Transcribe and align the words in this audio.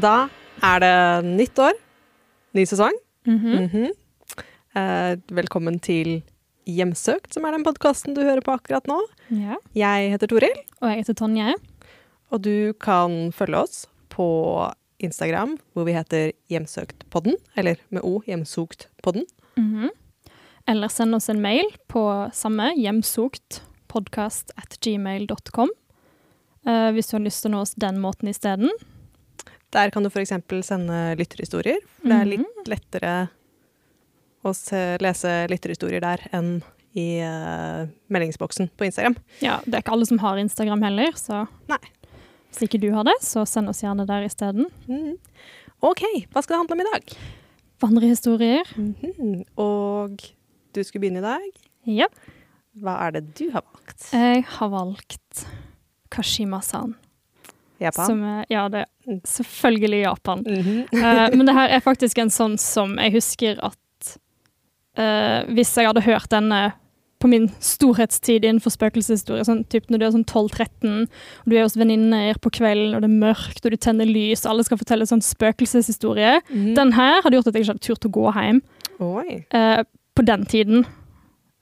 Da 0.00 0.28
er 0.64 0.82
det 0.82 0.94
nytt 1.26 1.58
år, 1.60 1.76
ny 2.56 2.64
sesong. 2.68 2.96
Mhm. 3.26 3.56
Mhm. 3.66 3.86
Eh, 4.76 5.16
velkommen 5.34 5.80
til 5.82 6.22
Hjemsøkt, 6.68 7.32
som 7.34 7.44
er 7.44 7.52
den 7.56 7.64
podkasten 7.66 8.14
du 8.14 8.20
hører 8.22 8.40
på 8.44 8.54
akkurat 8.54 8.86
nå. 8.86 8.98
ja. 9.30 9.56
Jeg 9.74 10.10
heter 10.12 10.26
Toril, 10.28 10.54
Og 10.80 10.88
jeg 10.88 10.98
heter 11.04 11.14
Tonje. 11.14 11.54
og 12.30 12.42
du 12.42 12.72
kan 12.74 13.32
følge 13.32 13.56
oss 13.56 13.86
på 14.08 14.72
Instagram, 15.00 15.58
hvor 15.74 15.84
vi 15.84 15.92
heter 15.92 16.32
Hjemsøktpodden, 16.50 17.34
eller 17.56 17.76
med 17.90 18.02
O, 18.04 18.20
Hjemsoktpodden. 18.26 19.24
Mhm. 19.56 19.90
Eller 20.68 20.88
send 20.88 21.14
oss 21.14 21.28
en 21.28 21.40
mail 21.42 21.64
på 21.88 22.30
samme 22.32 22.72
hjemsoktpodkast 22.76 24.52
at 24.56 24.78
gmail.com. 24.80 25.70
eh, 26.66 26.92
hvis 26.92 27.08
du 27.10 27.16
har 27.16 27.24
lyst 27.24 27.42
til 27.42 27.50
å 27.50 27.54
nå 27.56 27.60
oss 27.62 27.74
den 27.74 27.98
måten 27.98 28.28
isteden. 28.28 28.68
Der 29.72 29.90
kan 29.94 30.02
du 30.02 30.08
f.eks. 30.10 30.32
sende 30.66 31.14
lytterhistorier. 31.18 31.78
For 32.00 32.08
det 32.08 32.16
er 32.16 32.24
Mhm. 32.26 32.44
litt 32.44 32.68
lettere 32.68 33.12
å 34.44 34.54
se, 34.56 34.96
lese 34.98 35.46
lytterhistorier 35.48 36.00
der 36.00 36.18
enn 36.32 36.62
i 36.96 37.20
uh, 37.22 37.86
meldingsboksen 38.10 38.70
på 38.76 38.84
Instagram. 38.88 39.14
Ja, 39.40 39.60
det 39.64 39.74
er 39.74 39.82
ikke 39.84 39.92
alle 39.94 40.06
som 40.06 40.18
har 40.18 40.36
Instagram 40.42 40.82
heller, 40.82 41.12
så 41.14 41.46
Nei. 41.68 41.78
hvis 42.50 42.64
ikke 42.66 42.80
du 42.80 42.88
har 42.92 43.04
det, 43.04 43.14
så 43.22 43.44
send 43.46 43.68
oss 43.70 43.82
gjerne 43.84 44.06
der 44.08 44.24
isteden. 44.26 44.66
Mm. 44.88 45.14
OK, 45.82 46.02
hva 46.32 46.42
skal 46.42 46.56
det 46.56 46.62
handle 46.64 46.74
om 46.74 46.80
i 46.80 46.88
dag? 46.90 47.16
Vandrehistorier. 47.80 48.66
Mhm. 48.76 49.44
Og 49.56 50.18
du 50.74 50.82
skulle 50.82 51.02
begynne 51.06 51.22
i 51.22 51.28
dag. 51.28 51.62
Ja. 51.86 52.08
Hva 52.76 52.98
er 53.06 53.12
det 53.12 53.34
du 53.38 53.50
har 53.54 53.62
valgt? 53.62 54.10
Jeg 54.12 54.44
har 54.44 54.68
valgt 54.68 55.46
Kashima-san. 56.10 56.96
Japan? 57.80 58.06
Som 58.06 58.22
er, 58.24 58.44
ja, 58.50 58.68
det 58.68 58.82
er 58.84 58.86
Mm. 59.10 59.20
selvfølgelig 59.26 60.02
Japan. 60.04 60.42
Mm 60.46 60.62
-hmm. 60.62 60.94
uh, 60.94 61.36
men 61.36 61.46
det 61.46 61.54
her 61.54 61.68
er 61.68 61.80
faktisk 61.80 62.18
en 62.18 62.28
sånn 62.30 62.58
som 62.58 62.98
jeg 62.98 63.12
husker 63.12 63.58
at 63.64 64.18
uh, 64.98 65.52
Hvis 65.54 65.74
jeg 65.76 65.86
hadde 65.86 66.00
hørt 66.02 66.28
denne 66.30 66.72
på 67.20 67.28
min 67.28 67.48
storhetstid 67.60 68.44
innenfor 68.44 68.70
spøkelseshistorie, 68.70 69.44
sånn, 69.44 69.64
typ 69.68 69.90
når 69.90 69.98
du 69.98 70.06
er 70.06 70.10
sånn 70.10 70.24
12-13, 70.24 71.02
og 71.44 71.50
du 71.50 71.56
er 71.56 71.62
hos 71.62 71.76
venninner 71.76 72.34
på 72.40 72.50
kvelden, 72.50 72.94
og 72.94 73.02
det 73.02 73.10
er 73.10 73.20
mørkt, 73.28 73.64
og 73.64 73.70
du 73.70 73.76
tenner 73.76 74.06
lys, 74.06 74.46
og 74.46 74.50
alle 74.52 74.64
skal 74.64 74.78
fortelle 74.78 75.04
sånn 75.06 75.20
spøkelseshistorie 75.20 76.40
Mhm. 76.50 76.74
Den 76.74 76.92
her 76.92 77.20
hadde 77.22 77.36
gjort 77.36 77.46
at 77.48 77.54
jeg 77.54 77.62
ikke 77.64 77.72
hadde 77.72 77.86
turt 77.86 78.04
å 78.06 78.10
gå 78.10 78.32
hjem 78.32 78.62
eh, 79.52 79.84
på 80.16 80.24
den 80.24 80.44
tiden. 80.46 80.86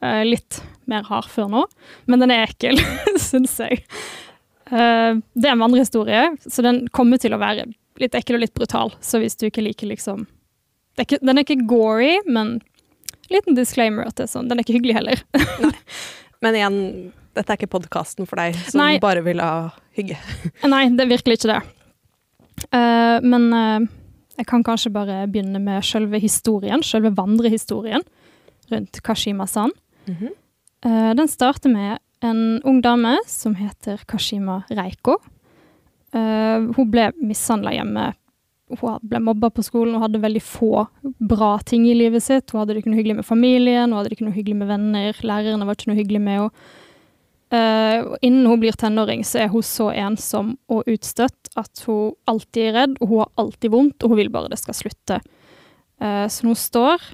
Litt 0.02 0.62
mer 0.86 1.02
hard 1.02 1.24
før 1.28 1.48
nå, 1.48 1.64
men 2.06 2.20
den 2.20 2.30
er 2.30 2.46
ekkel, 2.46 2.76
syns 3.16 3.58
jeg. 3.58 3.82
Eh, 4.70 5.20
det 5.34 5.48
er 5.48 5.54
en 5.54 5.62
vandrehistorie, 5.64 6.24
så 6.44 6.64
den 6.64 6.86
kommer 6.94 7.20
til 7.20 7.34
å 7.34 7.40
være 7.40 7.68
litt 7.98 8.16
ekkel 8.18 8.38
og 8.38 8.44
litt 8.44 8.56
brutal. 8.56 8.92
Så 9.00 9.20
hvis 9.22 9.38
du 9.38 9.48
ikke 9.48 9.64
liker 9.64 9.90
liksom 9.90 10.26
det 10.98 11.04
er 11.04 11.06
ikke, 11.06 11.26
Den 11.26 11.38
er 11.38 11.44
ikke 11.44 11.68
gory, 11.70 12.14
men 12.26 12.56
liten 13.30 13.54
disclaimer 13.54 14.08
at 14.08 14.16
det 14.18 14.26
er 14.26 14.32
sånn. 14.32 14.48
Den 14.50 14.58
er 14.58 14.66
ikke 14.66 14.80
hyggelig 14.80 14.96
heller. 14.98 15.22
Men 16.42 16.56
igjen, 16.58 16.78
dette 17.38 17.52
er 17.52 17.58
ikke 17.58 17.70
podkasten 17.70 18.26
for 18.26 18.40
deg 18.40 18.56
som 18.66 18.80
Nei. 18.82 18.98
bare 19.02 19.22
vil 19.26 19.42
ha 19.42 19.70
hygge. 19.94 20.18
Nei, 20.74 20.84
det 20.94 21.04
er 21.04 21.12
virkelig 21.12 21.38
ikke 21.38 21.52
det. 21.52 21.60
Uh, 22.74 23.18
men 23.22 23.44
uh, 23.54 23.86
jeg 24.38 24.46
kan 24.50 24.64
kanskje 24.66 24.90
bare 24.94 25.20
begynne 25.30 25.60
med 25.62 25.86
selve 25.86 26.18
historien, 26.22 26.82
selve 26.82 27.12
vandrehistorien 27.14 28.02
rundt 28.72 29.00
Kashima-san. 29.06 29.70
Mm 30.06 30.14
-hmm. 30.14 30.32
uh, 30.86 31.14
den 31.14 31.28
starter 31.28 31.70
med 31.70 31.98
en 32.24 32.60
ung 32.66 32.80
dame 32.82 33.16
som 33.26 33.54
heter 33.58 34.00
Kashima 34.08 34.62
Reiko. 34.70 35.18
Uh, 36.14 36.72
hun 36.74 36.88
ble 36.90 37.10
mishandla 37.20 37.74
hjemme. 37.76 38.10
Hun 38.68 38.98
ble 39.08 39.20
mobba 39.24 39.50
på 39.54 39.64
skolen 39.64 39.96
og 39.96 40.04
hadde 40.06 40.20
veldig 40.20 40.42
få 40.44 40.84
bra 41.02 41.54
ting 41.64 41.86
i 41.88 41.96
livet 41.96 42.24
sitt. 42.24 42.50
Hun 42.50 42.62
hadde 42.62 42.74
det 42.74 42.82
ikke 42.82 42.92
noe 42.92 43.00
hyggelig 43.00 43.20
med 43.20 43.28
familien, 43.28 43.88
hun 43.88 44.00
hadde 44.00 44.10
det 44.10 44.18
ikke 44.18 44.28
noe 44.28 44.36
hyggelig 44.36 44.58
med 44.60 44.70
venner. 44.72 45.24
Lærerne 45.30 45.68
var 45.68 45.78
ikke 45.78 45.92
noe 45.92 46.00
hyggelig 46.00 46.22
med 46.24 46.38
henne. 46.40 46.68
Uh, 47.48 48.12
innen 48.20 48.44
hun 48.44 48.60
blir 48.60 48.76
tenåring, 48.76 49.22
så 49.24 49.38
er 49.40 49.46
hun 49.48 49.64
så 49.64 49.86
ensom 49.96 50.50
og 50.68 50.84
utstøtt 50.92 51.48
at 51.56 51.80
hun 51.86 52.12
alltid 52.28 52.66
er 52.66 52.74
redd, 52.76 52.98
og 53.00 53.08
hun 53.08 53.22
har 53.22 53.30
alltid 53.40 53.72
vondt, 53.72 54.04
og 54.04 54.12
hun 54.12 54.20
vil 54.20 54.28
bare 54.34 54.50
det 54.52 54.58
skal 54.60 54.76
slutte. 54.76 55.16
Uh, 55.96 56.26
så 56.28 56.44
hun 56.44 56.58
står 56.58 57.06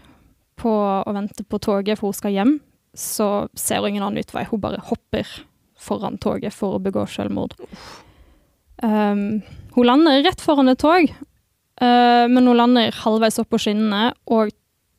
på 0.59 0.73
og 0.75 1.15
venter 1.15 1.47
på 1.47 1.61
toget, 1.63 2.01
for 2.01 2.11
hun 2.11 2.19
skal 2.19 2.35
hjem, 2.35 2.57
så 2.95 3.49
ser 3.59 3.81
hun 3.83 3.89
ingen 3.93 4.03
annen 4.07 4.23
utvei. 4.25 4.45
Hun 4.51 4.61
bare 4.63 4.81
hopper 4.91 5.29
foran 5.85 6.19
toget 6.23 6.55
for 6.55 6.77
å 6.77 6.83
begå 6.83 7.05
selvmord. 7.11 7.55
Um, 8.83 9.43
hun 9.75 9.87
lander 9.87 10.23
rett 10.25 10.41
foran 10.43 10.69
et 10.73 10.79
tog, 10.83 11.11
uh, 11.83 12.25
men 12.31 12.47
hun 12.47 12.57
lander 12.59 12.95
halvveis 13.05 13.39
opp 13.43 13.51
på 13.55 13.61
skinnene, 13.63 14.13
og 14.27 14.51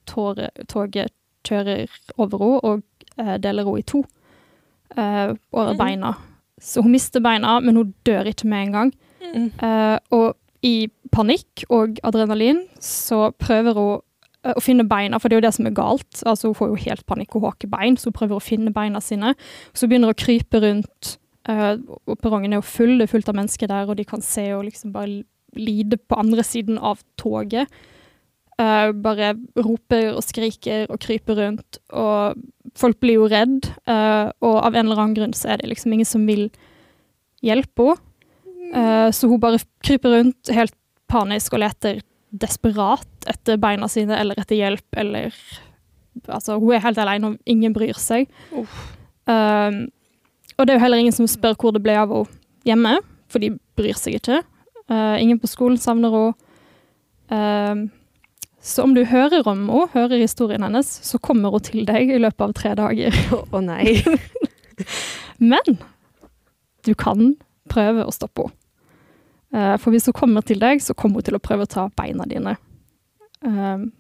tåre, 0.10 0.50
toget 0.72 1.12
kjører 1.46 1.90
over 2.18 2.42
henne 2.42 2.62
og 2.72 2.86
uh, 3.20 3.36
deler 3.42 3.68
henne 3.68 3.82
i 3.84 3.88
to 3.88 4.04
uh, 4.98 5.34
over 5.54 5.74
Mhm. 5.74 5.78
beina. 5.82 6.14
Så 6.62 6.82
hun 6.82 6.92
mister 6.96 7.20
beina, 7.22 7.60
men 7.60 7.76
hun 7.76 7.94
dør 8.08 8.30
ikke 8.32 8.48
med 8.48 8.68
en 8.68 8.72
gang. 8.72 8.92
Mhm. 9.26 9.48
Eh, 9.62 10.00
og 10.16 10.36
i 10.64 10.88
panikk 11.12 11.66
og 11.70 12.00
adrenalin 12.04 12.62
så 12.80 13.32
prøver 13.38 13.76
hun 13.76 14.02
å 14.54 14.62
finne 14.62 14.86
beina, 14.88 15.20
for 15.20 15.30
det 15.30 15.38
er 15.38 15.42
jo 15.42 15.48
det 15.48 15.56
som 15.58 15.70
er 15.70 15.78
galt. 15.78 16.22
Altså 16.28 16.52
Hun 16.52 16.58
får 16.60 16.72
jo 16.72 16.82
helt 16.86 17.06
panikk, 17.10 17.36
og 17.36 17.48
håker 17.50 17.72
bein, 17.72 17.98
så 17.98 18.12
hun 18.12 18.18
prøver 18.20 18.38
å 18.38 18.44
finne 18.44 18.74
beina 18.76 19.02
sine. 19.02 19.34
Så 19.74 19.86
hun 19.86 19.94
begynner 19.94 20.14
å 20.14 20.20
krype 20.20 20.62
rundt, 20.62 21.16
eh, 21.50 21.74
og 21.80 22.20
perrongen 22.22 22.54
er 22.54 22.62
jo 22.62 22.70
full, 22.70 22.98
det 23.00 23.08
er 23.08 23.14
fullt 23.16 23.32
av 23.32 23.40
mennesker 23.40 23.72
der, 23.72 23.90
og 23.90 23.98
de 23.98 24.06
kan 24.06 24.22
se 24.22 24.52
og 24.54 24.66
liksom 24.68 24.94
bare 24.94 25.24
lide 25.56 25.98
på 25.98 26.20
andre 26.20 26.44
siden 26.44 26.78
av 26.78 27.02
toget. 27.18 27.72
Eh, 28.56 28.92
bare 28.94 29.34
roper 29.60 30.14
og 30.14 30.24
skriker 30.24 30.86
og 30.88 31.00
kryper 31.04 31.42
rundt, 31.42 31.80
og 31.92 32.38
folk 32.80 33.00
blir 33.04 33.20
jo 33.20 33.30
redd, 33.32 33.68
eh, 33.88 34.32
og 34.42 34.58
av 34.62 34.76
en 34.76 34.86
eller 34.86 35.02
annen 35.02 35.18
grunn 35.18 35.36
så 35.36 35.52
er 35.52 35.58
det 35.60 35.74
liksom 35.74 35.92
ingen 35.92 36.08
som 36.08 36.26
vil 36.28 36.50
hjelpe 37.44 37.90
henne. 37.90 38.02
Eh, 38.76 39.10
så 39.14 39.30
hun 39.30 39.40
bare 39.40 39.60
kryper 39.86 40.10
rundt 40.12 40.50
helt 40.52 40.74
panisk 41.08 41.54
og 41.54 41.62
leter 41.62 42.02
desperat 42.42 43.30
etter 43.30 43.60
beina 43.62 43.88
sine 43.92 44.18
eller 44.20 44.40
etter 44.42 44.60
hjelp, 44.60 44.88
eller 44.98 45.36
Altså, 46.32 46.56
hun 46.56 46.72
er 46.72 46.80
helt 46.80 46.98
alene, 46.98 47.28
og 47.28 47.50
ingen 47.50 47.74
bryr 47.76 47.98
seg. 48.00 48.30
Um, 48.56 49.82
og 50.56 50.64
det 50.64 50.72
er 50.72 50.78
jo 50.78 50.84
heller 50.86 51.02
ingen 51.04 51.16
som 51.16 51.28
spør 51.28 51.58
hvor 51.60 51.76
det 51.76 51.84
ble 51.84 51.98
av 52.00 52.14
henne 52.14 52.42
hjemme, 52.66 52.94
for 53.28 53.44
de 53.44 53.52
bryr 53.78 53.98
seg 54.00 54.16
ikke. 54.22 54.40
Uh, 54.88 55.20
ingen 55.22 55.42
på 55.42 55.50
skolen 55.52 55.78
savner 55.82 56.16
henne. 56.16 56.34
Um, 57.28 57.86
så 58.66 58.86
om 58.86 58.96
du 58.96 59.04
hører 59.06 59.46
om 59.46 59.68
henne, 59.68 59.90
hører 59.94 60.24
historien 60.24 60.64
hennes, 60.66 60.88
så 60.88 61.20
kommer 61.22 61.54
hun 61.54 61.66
til 61.68 61.86
deg 61.86 62.16
i 62.16 62.22
løpet 62.22 62.48
av 62.48 62.56
tre 62.58 62.74
dager. 62.80 63.20
Å 63.56 63.62
nei. 63.62 63.98
Men 65.52 65.82
du 66.88 66.94
kan 66.98 67.36
prøve 67.70 68.08
å 68.08 68.16
stoppe 68.16 68.48
henne. 68.48 68.62
Eh, 69.56 69.76
for 69.80 69.94
hvis 69.96 70.10
hun 70.10 70.16
kommer 70.18 70.44
til 70.46 70.60
deg, 70.60 70.82
så 70.84 70.96
kommer 70.98 71.22
hun 71.22 71.28
til 71.30 71.38
å 71.38 71.44
prøve 71.44 71.64
å 71.68 71.72
ta 71.72 71.88
beina 71.96 72.26
dine. 72.28 72.58
Um, 73.46 73.92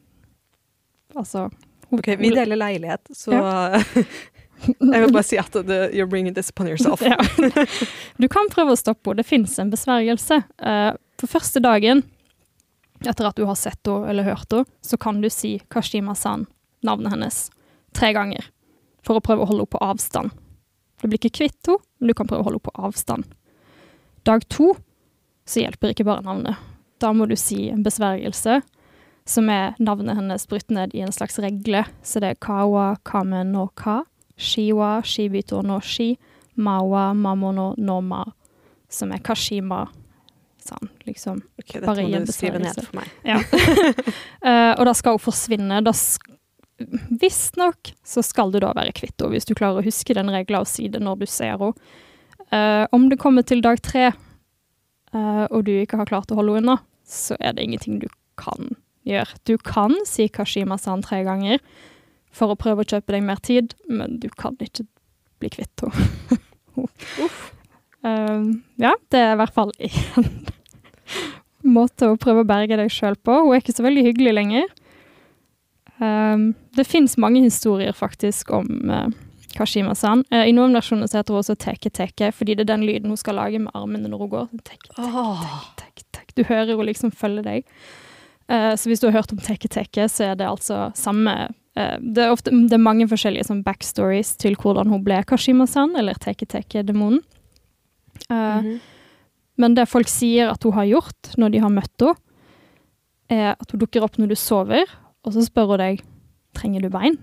altså 1.15 1.47
hun- 1.89 1.99
Ok, 2.01 2.07
vi 2.19 2.31
deler 2.33 2.57
leilighet, 2.57 3.11
så 3.13 3.31
jeg 4.65 5.01
vil 5.03 5.11
bare 5.13 5.23
si 5.23 5.37
at 5.37 5.51
the, 5.53 5.89
you're 5.93 6.09
bringing 6.09 6.33
this 6.33 6.49
upon 6.49 6.67
yourself. 6.67 7.01
Ja. 7.01 7.17
Du 8.21 8.27
kan 8.27 8.49
prøve 8.51 8.73
å 8.73 8.79
stoppe 8.79 9.11
henne. 9.11 9.21
Det 9.21 9.27
fins 9.29 9.57
en 9.61 9.71
besvergelse. 9.71 10.41
Eh, 10.59 10.91
på 11.21 11.29
første 11.29 11.61
dagen 11.63 12.03
etter 13.05 13.27
at 13.27 13.35
du 13.37 13.45
har 13.45 13.55
sett 13.59 13.79
henne 13.85 14.09
eller 14.09 14.23
hørt 14.27 14.51
henne, 14.51 14.65
så 14.81 14.97
kan 14.97 15.21
du 15.21 15.29
si 15.29 15.59
Kashima-san, 15.69 16.47
navnet 16.83 17.13
hennes, 17.13 17.39
tre 17.93 18.11
ganger. 18.17 18.49
For 19.05 19.19
å 19.19 19.23
prøve 19.23 19.45
å 19.45 19.49
holde 19.51 19.63
henne 19.67 19.75
på 19.77 19.83
avstand. 19.85 20.33
Du 21.01 21.07
blir 21.07 21.19
ikke 21.21 21.35
kvitt 21.37 21.69
henne, 21.69 21.79
men 21.99 22.11
du 22.11 22.17
kan 22.17 22.27
prøve 22.27 22.41
å 22.43 22.49
holde 22.49 22.59
henne 22.59 22.71
på 22.71 22.87
avstand. 22.89 23.29
Dag 24.25 24.47
to 24.49 24.73
så 25.45 25.61
hjelper 25.61 25.93
ikke 25.93 26.07
bare 26.07 26.25
navnet. 26.25 26.61
Da 27.01 27.11
må 27.13 27.27
du 27.29 27.35
si 27.39 27.67
en 27.69 27.83
besvergelse, 27.85 28.61
som 29.25 29.49
er 29.49 29.75
navnet 29.81 30.17
hennes 30.17 30.47
brutt 30.49 30.71
ned 30.73 30.93
i 30.95 31.03
en 31.05 31.13
slags 31.13 31.37
regle. 31.41 31.83
Så 32.05 32.21
det 32.23 32.33
er 32.33 32.41
kawa 32.41 32.95
kame 33.07 33.43
no 33.49 33.67
ka, 33.77 34.03
shiwa 34.37 34.99
shibito 35.05 35.61
no 35.65 35.79
shi, 35.81 36.15
mawa 36.55 37.09
mamono 37.17 37.73
no 37.77 37.99
ma, 38.01 38.23
som 38.89 39.13
er 39.13 39.23
kashima. 39.25 39.85
Sånn, 40.65 40.89
liksom. 41.05 41.43
Ok, 41.61 41.75
dette 41.75 41.85
Bare 41.85 42.07
må 42.07 42.23
du 42.25 42.31
skrive 42.33 42.61
ned 42.63 42.79
for 42.79 42.97
meg. 42.97 43.11
Ja. 43.27 43.37
uh, 43.37 44.71
og 44.79 44.87
da 44.89 44.95
skal 44.97 45.19
hun 45.19 45.21
forsvinne. 45.21 45.83
Da 45.85 45.93
Visstnok 47.21 47.93
så 48.03 48.23
skal 48.25 48.49
du 48.51 48.57
da 48.59 48.73
være 48.75 48.91
kvitt 48.95 49.13
henne, 49.21 49.35
hvis 49.35 49.47
du 49.47 49.53
klarer 49.55 49.79
å 49.79 49.85
huske 49.85 50.15
den 50.17 50.31
regla 50.33 50.63
og 50.65 50.67
si 50.67 50.89
det 50.91 50.99
når 51.03 51.21
du 51.21 51.27
ser 51.29 51.53
henne. 51.53 51.75
Uh, 52.49 52.85
om 52.93 53.07
det 53.09 53.19
kommer 53.21 53.45
til 53.47 53.61
dag 53.65 53.79
tre, 53.85 54.09
og 55.15 55.65
du 55.67 55.71
ikke 55.75 55.99
har 56.01 56.09
klart 56.09 56.31
å 56.33 56.39
holde 56.39 56.57
henne 56.57 56.75
unna, 56.75 56.77
så 57.07 57.37
er 57.39 57.55
det 57.55 57.63
ingenting 57.65 57.99
du 58.01 58.07
kan 58.39 58.73
gjøre. 59.07 59.37
Du 59.47 59.55
kan 59.61 59.95
si 60.09 60.27
Kashima-san 60.27 61.05
tre 61.05 61.21
ganger 61.27 61.61
for 62.35 62.51
å 62.51 62.59
prøve 62.59 62.83
å 62.83 62.89
kjøpe 62.89 63.15
deg 63.15 63.25
mer 63.25 63.39
tid, 63.43 63.75
men 63.87 64.19
du 64.19 64.27
kan 64.33 64.57
ikke 64.59 64.87
bli 65.41 65.51
kvitt 65.57 65.85
henne. 65.85 66.41
Eh, 68.05 68.41
ja, 68.77 68.91
det 69.09 69.17
er 69.17 69.31
i 69.33 69.37
hvert 69.39 69.55
fall 69.55 69.71
én 69.81 70.25
måte 71.77 72.11
å 72.11 72.17
prøve 72.21 72.43
å 72.43 72.45
berge 72.45 72.77
deg 72.77 72.91
sjøl 72.93 73.15
på. 73.17 73.39
Hun 73.47 73.55
er 73.55 73.63
ikke 73.63 73.73
så 73.73 73.81
veldig 73.81 74.03
hyggelig 74.05 74.33
lenger. 74.35 74.67
Um, 75.97 76.51
det 76.77 76.85
fins 76.85 77.15
mange 77.17 77.41
historier 77.41 77.95
faktisk 77.97 78.51
om 78.53 78.67
uh, 78.91 79.07
Kashima-san. 79.55 80.23
Uh, 80.33 80.43
I 80.45 80.53
noen 80.55 80.75
versjoner 80.77 81.09
så 81.09 81.21
heter 81.21 81.35
hun 81.35 81.43
også 81.43 81.57
Teke 81.61 81.91
Teke, 81.93 82.31
fordi 82.35 82.55
det 82.55 82.65
er 82.65 82.73
den 82.73 82.85
lyden 82.87 83.13
hun 83.13 83.19
skal 83.19 83.39
lage 83.39 83.61
med 83.61 83.73
armene 83.77 84.09
når 84.11 84.25
hun 84.25 84.31
går. 84.33 84.49
Teke, 84.67 84.89
teke, 84.95 85.59
teke, 85.81 86.07
teke. 86.15 86.33
Du 86.37 86.43
hører 86.47 86.75
hun 86.75 86.89
liksom 86.89 87.13
følge 87.15 87.45
deg. 87.45 87.69
Uh, 88.51 88.73
så 88.77 88.91
hvis 88.91 89.01
du 89.01 89.07
har 89.09 89.17
hørt 89.17 89.33
om 89.33 89.41
Teke 89.41 89.69
Teke, 89.71 90.09
så 90.11 90.31
er 90.31 90.35
det 90.37 90.45
altså 90.45 90.89
samme 90.97 91.33
uh, 91.49 91.95
det, 91.99 92.27
er 92.27 92.33
ofte, 92.33 92.53
det 92.53 92.77
er 92.77 92.83
mange 92.83 93.07
forskjellige 93.09 93.47
sånn, 93.47 93.63
backstories 93.65 94.35
til 94.41 94.57
hvordan 94.61 94.91
hun 94.93 95.01
ble 95.05 95.21
Kashima-san, 95.25 95.95
eller 95.97 96.19
Teke 96.21 96.45
Teke-demonen. 96.45 97.23
Mm 98.29 98.63
-hmm. 98.63 98.79
men 99.57 99.75
det 99.75 99.89
folk 99.89 100.07
sier 100.07 100.49
at 100.49 100.63
hun 100.63 100.73
har 100.73 100.85
gjort 100.85 101.37
når 101.37 101.49
de 101.49 101.59
har 101.59 101.69
møtt 101.69 102.01
henne, 102.01 102.15
er 103.29 103.55
at 103.59 103.71
hun 103.71 103.79
dukker 103.79 104.03
opp 104.03 104.17
når 104.17 104.27
du 104.27 104.35
sover, 104.35 104.85
og 105.23 105.33
så 105.33 105.45
spør 105.45 105.65
hun 105.65 105.79
deg 105.79 106.01
trenger 106.53 106.81
du 106.81 106.89
bein. 106.89 107.17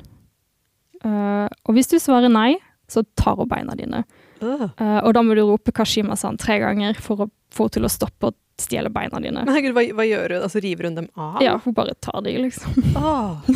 Eh, 1.02 1.48
og 1.66 1.76
hvis 1.76 1.90
du 1.90 1.98
svarer 2.02 2.30
nei, 2.32 2.54
så 2.90 3.02
tar 3.18 3.38
hun 3.40 3.50
beina 3.50 3.74
dine. 3.78 4.04
Uh. 4.42 4.68
Uh, 4.76 5.00
og 5.06 5.12
da 5.16 5.22
må 5.24 5.36
du 5.38 5.42
rope 5.46 5.72
Kashima-san 5.74 6.38
tre 6.40 6.58
ganger 6.62 6.98
for 7.00 7.24
å 7.24 7.28
få 7.54 7.68
til 7.72 7.86
å 7.86 7.90
stoppe 7.92 8.30
å 8.30 8.34
stjele 8.60 8.90
beina 8.92 9.20
dine. 9.22 9.44
Men 9.46 9.54
herregud, 9.54 9.74
hva, 9.76 9.84
hva 9.98 10.06
gjør 10.06 10.36
hun? 10.36 10.46
Altså 10.48 10.62
river 10.62 10.88
hun 10.88 10.98
dem 10.98 11.08
av? 11.14 11.38
Ja, 11.44 11.56
hun 11.62 11.76
bare 11.76 11.94
tar 12.04 12.20
de, 12.26 12.34
liksom. 12.42 12.74
Oh. 12.98 13.40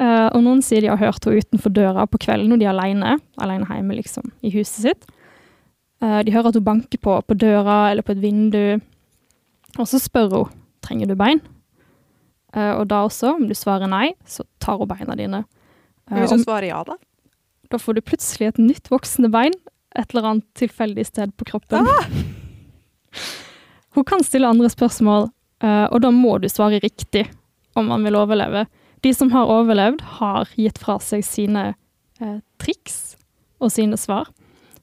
Og 0.00 0.40
noen 0.40 0.62
sier 0.64 0.80
de 0.80 0.88
har 0.88 1.00
hørt 1.00 1.26
henne 1.26 1.42
utenfor 1.42 1.72
døra 1.76 2.06
på 2.08 2.20
kvelden 2.22 2.48
når 2.52 2.60
de 2.60 2.66
er 2.66 2.72
alene, 2.72 3.16
alene 3.42 3.66
hjemme, 3.68 3.98
liksom, 3.98 4.30
i 4.40 4.52
huset 4.54 4.78
sitt. 4.86 5.02
De 6.00 6.32
hører 6.32 6.48
at 6.48 6.56
hun 6.56 6.64
banker 6.64 7.00
på 7.04 7.18
på 7.20 7.36
døra 7.36 7.90
eller 7.90 8.06
på 8.06 8.14
et 8.14 8.22
vindu, 8.22 8.80
og 9.76 9.88
så 9.90 10.00
spør 10.00 10.30
hun 10.32 10.54
trenger 10.86 11.10
du 11.10 11.18
bein. 11.20 11.42
Og 12.54 12.86
da 12.88 13.02
også, 13.04 13.34
om 13.36 13.44
du 13.50 13.52
svarer 13.58 13.92
nei, 13.92 14.14
så 14.24 14.46
tar 14.62 14.80
hun 14.80 14.88
beina 14.88 15.18
dine. 15.20 15.42
Hvis 16.10 16.34
hun 16.34 16.42
svarer 16.42 16.70
ja, 16.70 16.82
da? 16.86 16.96
da 17.70 17.78
får 17.78 17.94
du 17.94 18.00
plutselig 18.02 18.50
et 18.50 18.58
nytt 18.58 18.90
voksende 18.90 19.30
bein 19.32 19.54
et 19.98 20.12
eller 20.12 20.28
annet 20.28 20.46
tilfeldig 20.58 21.06
sted 21.06 21.36
på 21.36 21.44
kroppen. 21.44 21.86
Hun 23.94 24.04
kan 24.06 24.22
stille 24.24 24.48
andre 24.48 24.70
spørsmål, 24.70 25.30
eh, 25.62 25.86
og 25.90 26.00
da 26.04 26.10
må 26.14 26.38
du 26.38 26.48
svare 26.48 26.78
riktig 26.82 27.26
om 27.74 27.90
man 27.90 28.04
vil 28.06 28.18
overleve. 28.18 28.66
De 29.02 29.14
som 29.14 29.32
har 29.34 29.50
overlevd, 29.50 30.02
har 30.20 30.50
gitt 30.54 30.78
fra 30.78 30.98
seg 31.02 31.24
sine 31.26 31.72
eh, 32.20 32.38
triks 32.62 33.16
og 33.58 33.72
sine 33.74 33.98
svar. 33.98 34.30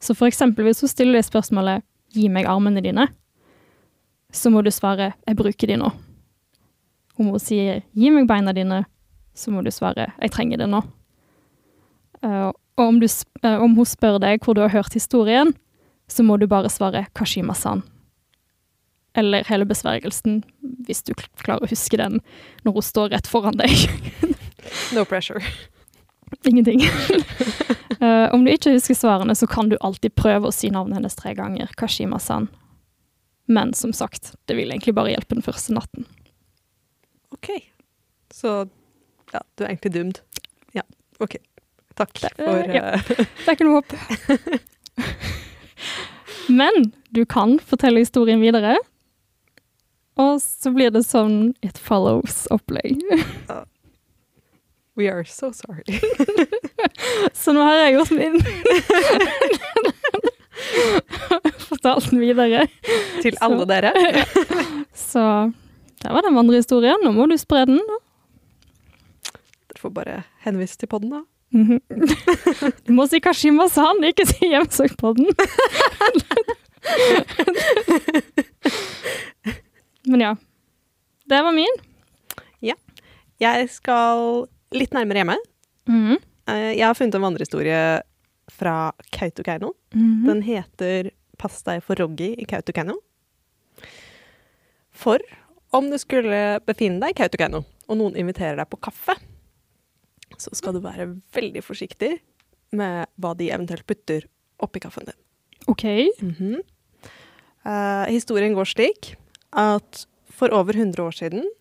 Så 0.04 0.16
for 0.18 0.28
eksempel 0.28 0.68
hvis 0.68 0.84
hun 0.84 0.92
stiller 0.92 1.18
deg 1.18 1.28
spørsmålet 1.28 1.86
'gi 2.14 2.28
meg 2.32 2.48
armene 2.48 2.84
dine', 2.84 3.08
så 4.32 4.52
må 4.52 4.62
du 4.62 4.72
svare 4.72 5.14
'jeg 5.26 5.38
bruker 5.38 5.68
de 5.68 5.80
nå'. 5.80 5.92
Om 7.18 7.32
hun 7.32 7.40
sier 7.40 7.84
'gi 7.96 8.12
meg 8.12 8.28
beina 8.28 8.54
dine', 8.54 8.86
så 9.34 9.52
må 9.52 9.64
du 9.64 9.72
svare 9.72 10.12
'jeg 10.20 10.32
trenger 10.32 10.58
det 10.58 10.68
nå'. 10.68 10.84
Eh, 12.24 12.50
og 12.78 12.84
om, 12.84 13.00
du, 13.02 13.08
eh, 13.44 13.58
om 13.62 13.76
hun 13.78 13.88
spør 13.88 14.20
deg 14.24 14.44
hvor 14.46 14.58
du 14.58 14.64
har 14.64 14.74
hørt 14.74 14.98
historien, 14.98 15.54
så 16.08 16.24
må 16.24 16.38
du 16.38 16.48
bare 16.48 16.72
svare 16.72 17.06
Kashima-san. 17.18 17.84
Eller 19.18 19.48
hele 19.50 19.66
besvergelsen, 19.66 20.44
hvis 20.86 21.02
du 21.04 21.14
klarer 21.42 21.66
å 21.66 21.72
huske 21.72 21.98
den 21.98 22.20
når 22.64 22.78
hun 22.78 22.86
står 22.86 23.12
rett 23.16 23.30
foran 23.30 23.58
deg. 23.60 23.74
No 24.92 25.06
pressure. 25.08 25.40
Ingenting. 26.44 26.82
Eh, 27.98 28.30
om 28.30 28.44
du 28.46 28.52
ikke 28.52 28.76
husker 28.76 28.94
svarene, 28.94 29.34
så 29.34 29.48
kan 29.50 29.72
du 29.72 29.78
alltid 29.82 30.14
prøve 30.14 30.52
å 30.52 30.54
si 30.54 30.70
navnet 30.70 31.00
hennes 31.00 31.16
tre 31.18 31.32
ganger. 31.34 31.72
Kashima-san. 31.80 32.46
Men 33.50 33.72
som 33.74 33.90
sagt, 33.96 34.36
det 34.46 34.54
vil 34.60 34.70
egentlig 34.70 34.94
bare 34.94 35.16
hjelpe 35.16 35.34
den 35.34 35.42
første 35.42 35.74
natten. 35.74 36.06
OK. 37.34 37.50
Så 38.30 38.52
ja, 39.34 39.42
du 39.56 39.64
er 39.64 39.72
egentlig 39.72 39.96
doomed. 39.96 40.22
Ja, 40.78 40.84
OK. 41.24 41.40
Takk 41.98 42.20
for 42.38 42.62
ja. 42.70 42.94
eh, 42.94 43.02
Det 43.44 43.48
er 43.48 43.56
ikke 43.58 43.68
noe 43.68 43.82
håp. 43.82 43.90
Men 46.60 46.92
du 47.16 47.24
kan 47.26 47.58
fortelle 47.60 48.00
historien 48.04 48.42
videre. 48.44 48.78
Og 50.18 50.40
så 50.42 50.72
blir 50.74 50.94
det 50.94 51.04
sånn 51.06 51.54
It 51.66 51.78
Follows-opplegg. 51.82 53.02
We 54.98 55.06
are 55.12 55.26
so 55.30 55.52
sorry. 55.54 55.84
Så 57.38 57.54
nå 57.54 57.62
har 57.62 57.76
jeg 57.84 57.94
gjort 58.00 58.14
min. 58.18 58.40
Fortalt 61.68 62.10
den 62.10 62.24
videre. 62.24 62.64
Til 63.22 63.38
alle 63.46 63.68
dere. 63.70 63.92
Så 64.98 65.22
der 66.02 66.14
var 66.18 66.26
den 66.26 66.34
vandrehistorien. 66.40 67.06
Nå 67.06 67.14
må 67.14 67.28
du 67.30 67.38
spre 67.38 67.68
den. 67.70 67.78
Dere 69.70 69.82
får 69.84 69.94
bare 69.94 70.18
henvise 70.48 70.82
til 70.82 70.90
podden, 70.90 71.14
da. 71.14 71.22
Mhm. 71.54 71.80
Du 72.86 72.92
må 72.94 73.08
si 73.08 73.20
Kashima-san, 73.24 74.04
ikke 74.10 74.26
si 74.28 74.50
hjemsøkt 74.52 74.98
på 75.00 75.14
den. 75.18 75.28
Men 80.08 80.22
ja. 80.24 80.36
Det 81.28 81.44
var 81.44 81.52
min. 81.56 81.78
Jeg 83.38 83.70
skal 83.70 84.48
litt 84.74 84.96
nærmere 84.96 85.22
hjemme. 85.22 85.38
Mm 85.88 86.04
-hmm. 86.06 86.18
Jeg 86.48 86.86
har 86.88 86.94
funnet 86.94 87.16
en 87.16 87.22
vandrehistorie 87.22 88.02
fra 88.52 88.94
Kautokeino. 89.12 89.74
Mhm. 89.94 90.26
Den 90.26 90.42
heter 90.42 91.12
'Pass 91.38 91.64
deg 91.64 91.84
for 91.84 91.96
Roggi 91.96 92.36
i 92.38 92.46
Kautokeino'. 92.46 92.98
For 94.92 95.20
om 95.72 95.90
du 95.90 95.98
skulle 95.98 96.60
befinne 96.66 97.00
deg 97.00 97.10
i 97.10 97.14
Kautokeino, 97.14 97.64
og 97.88 97.98
noen 97.98 98.16
inviterer 98.16 98.56
deg 98.56 98.70
på 98.70 98.78
kaffe, 98.78 99.16
så 100.42 100.54
skal 100.58 100.76
du 100.76 100.82
være 100.84 101.10
veldig 101.36 101.64
forsiktig 101.66 102.18
med 102.78 103.08
hva 103.22 103.34
de 103.38 103.52
eventuelt 103.54 103.88
putter 103.88 104.28
oppi 104.64 104.82
kaffen 104.84 105.08
din. 105.08 105.20
OK. 105.68 105.84
Mm 106.22 106.34
-hmm. 106.40 106.58
uh, 107.66 108.06
historien 108.12 108.54
går 108.54 108.66
slik 108.66 109.16
at 109.52 110.08
for 110.30 110.54
over 110.54 110.76
100 110.76 111.04
år 111.04 111.12
siden, 111.12 111.52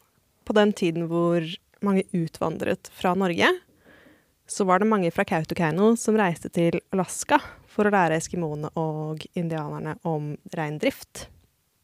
på 0.45 0.53
den 0.53 0.73
tiden 0.73 1.07
hvor 1.07 1.43
mange 1.81 2.03
utvandret 2.13 2.91
fra 2.93 3.15
Norge, 3.15 3.49
så 4.47 4.65
var 4.65 4.79
det 4.79 4.89
mange 4.89 5.11
fra 5.11 5.25
Kautokeino 5.25 5.97
som 5.97 6.17
reiste 6.17 6.49
til 6.49 6.81
Alaska 6.93 7.41
for 7.67 7.89
å 7.89 7.91
lære 7.91 8.17
eskimoene 8.17 8.71
og 8.79 9.27
indianerne 9.35 9.97
om 10.05 10.37
reindrift. 10.57 11.29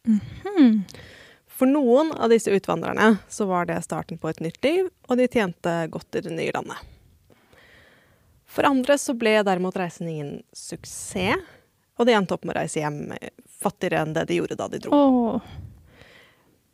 Hmm. 0.06 0.84
For 1.52 1.68
noen 1.68 2.12
av 2.16 2.32
disse 2.32 2.50
utvandrerne 2.50 3.16
så 3.28 3.46
var 3.46 3.68
det 3.68 3.82
starten 3.84 4.18
på 4.18 4.30
et 4.30 4.40
nytt 4.40 4.62
liv, 4.64 4.88
og 5.08 5.20
de 5.20 5.28
tjente 5.28 5.74
godt 5.92 6.16
i 6.18 6.24
det 6.24 6.32
nye 6.32 6.54
landet. 6.54 6.80
For 8.48 8.68
andre 8.68 8.98
så 9.00 9.14
ble 9.16 9.38
derimot 9.44 9.76
reisen 9.80 10.08
ingen 10.08 10.32
suksess, 10.56 11.40
og 12.00 12.08
de 12.08 12.16
endte 12.16 12.34
opp 12.34 12.44
med 12.48 12.56
å 12.56 12.62
reise 12.62 12.80
hjem 12.80 13.12
fattigere 13.62 14.00
enn 14.02 14.14
det 14.16 14.24
de 14.28 14.40
gjorde 14.40 14.56
da 14.58 14.66
de 14.72 14.80
dro. 14.82 14.96
Oh. 14.96 15.52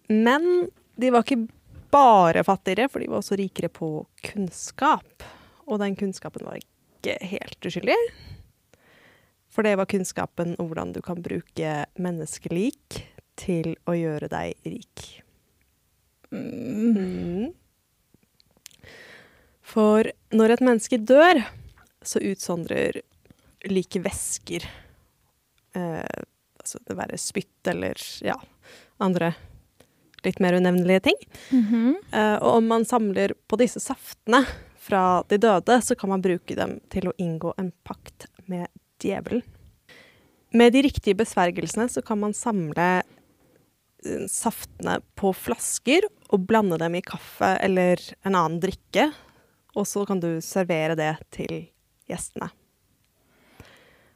Men 0.09 0.69
de 0.97 1.11
var 1.13 1.27
ikke 1.27 1.49
bare 1.93 2.45
fattigere, 2.47 2.89
for 2.89 3.03
de 3.03 3.11
var 3.11 3.21
også 3.21 3.37
rikere 3.39 3.69
på 3.73 3.91
kunnskap. 4.31 5.27
Og 5.69 5.83
den 5.83 5.99
kunnskapen 5.99 6.47
var 6.47 6.63
ikke 6.63 7.19
helt 7.29 7.69
uskyldig. 7.69 7.99
For 9.53 9.67
det 9.67 9.77
var 9.81 9.91
kunnskapen 9.91 10.55
om 10.59 10.71
hvordan 10.71 10.95
du 10.95 11.03
kan 11.05 11.21
bruke 11.25 11.75
menneskelik 12.01 13.03
til 13.39 13.75
å 13.89 13.95
gjøre 13.97 14.29
deg 14.33 14.69
rik. 14.69 15.07
Mm. 16.35 16.99
Mm. 16.99 17.47
For 19.69 20.11
når 20.35 20.57
et 20.57 20.65
menneske 20.65 20.99
dør, 21.01 21.43
så 22.03 22.23
utsondrer 22.25 23.03
like 23.69 24.01
væsker 24.01 24.65
eh, 25.75 26.19
Altså 26.59 26.79
det 26.85 26.97
være 26.99 27.17
spytt 27.21 27.69
eller 27.71 27.97
ja, 28.21 28.35
andre 29.01 29.31
litt 30.27 30.41
mer 30.43 30.59
unevnelige 30.59 31.01
ting. 31.07 31.21
Mhm. 31.55 31.95
Eh, 32.13 32.35
og 32.43 32.59
om 32.59 32.67
man 32.69 32.85
samler 32.85 33.33
på 33.49 33.57
disse 33.57 33.81
saftene 33.81 34.43
fra 34.77 35.23
de 35.31 35.39
døde, 35.41 35.79
så 35.81 35.97
kan 35.97 36.11
man 36.13 36.25
bruke 36.25 36.57
dem 36.59 36.79
til 36.93 37.09
å 37.09 37.15
inngå 37.17 37.55
en 37.57 37.71
pakt 37.89 38.27
med 38.51 38.69
djevelen. 39.01 39.41
Med 40.53 40.73
de 40.73 40.83
riktige 40.83 41.17
besvergelsene 41.17 41.89
så 41.89 42.03
kan 42.05 42.21
man 42.21 42.35
samle 42.37 43.03
saftene 44.31 44.99
på 45.19 45.33
flasker 45.35 46.07
og 46.29 46.47
blande 46.49 46.79
dem 46.81 46.99
i 46.99 47.03
kaffe 47.05 47.55
eller 47.65 48.01
en 48.23 48.35
annen 48.35 48.61
drikke, 48.63 49.11
og 49.75 49.87
så 49.89 50.05
kan 50.09 50.21
du 50.23 50.39
servere 50.45 50.97
det 50.99 51.13
til 51.35 51.69
gjestene. 52.09 52.51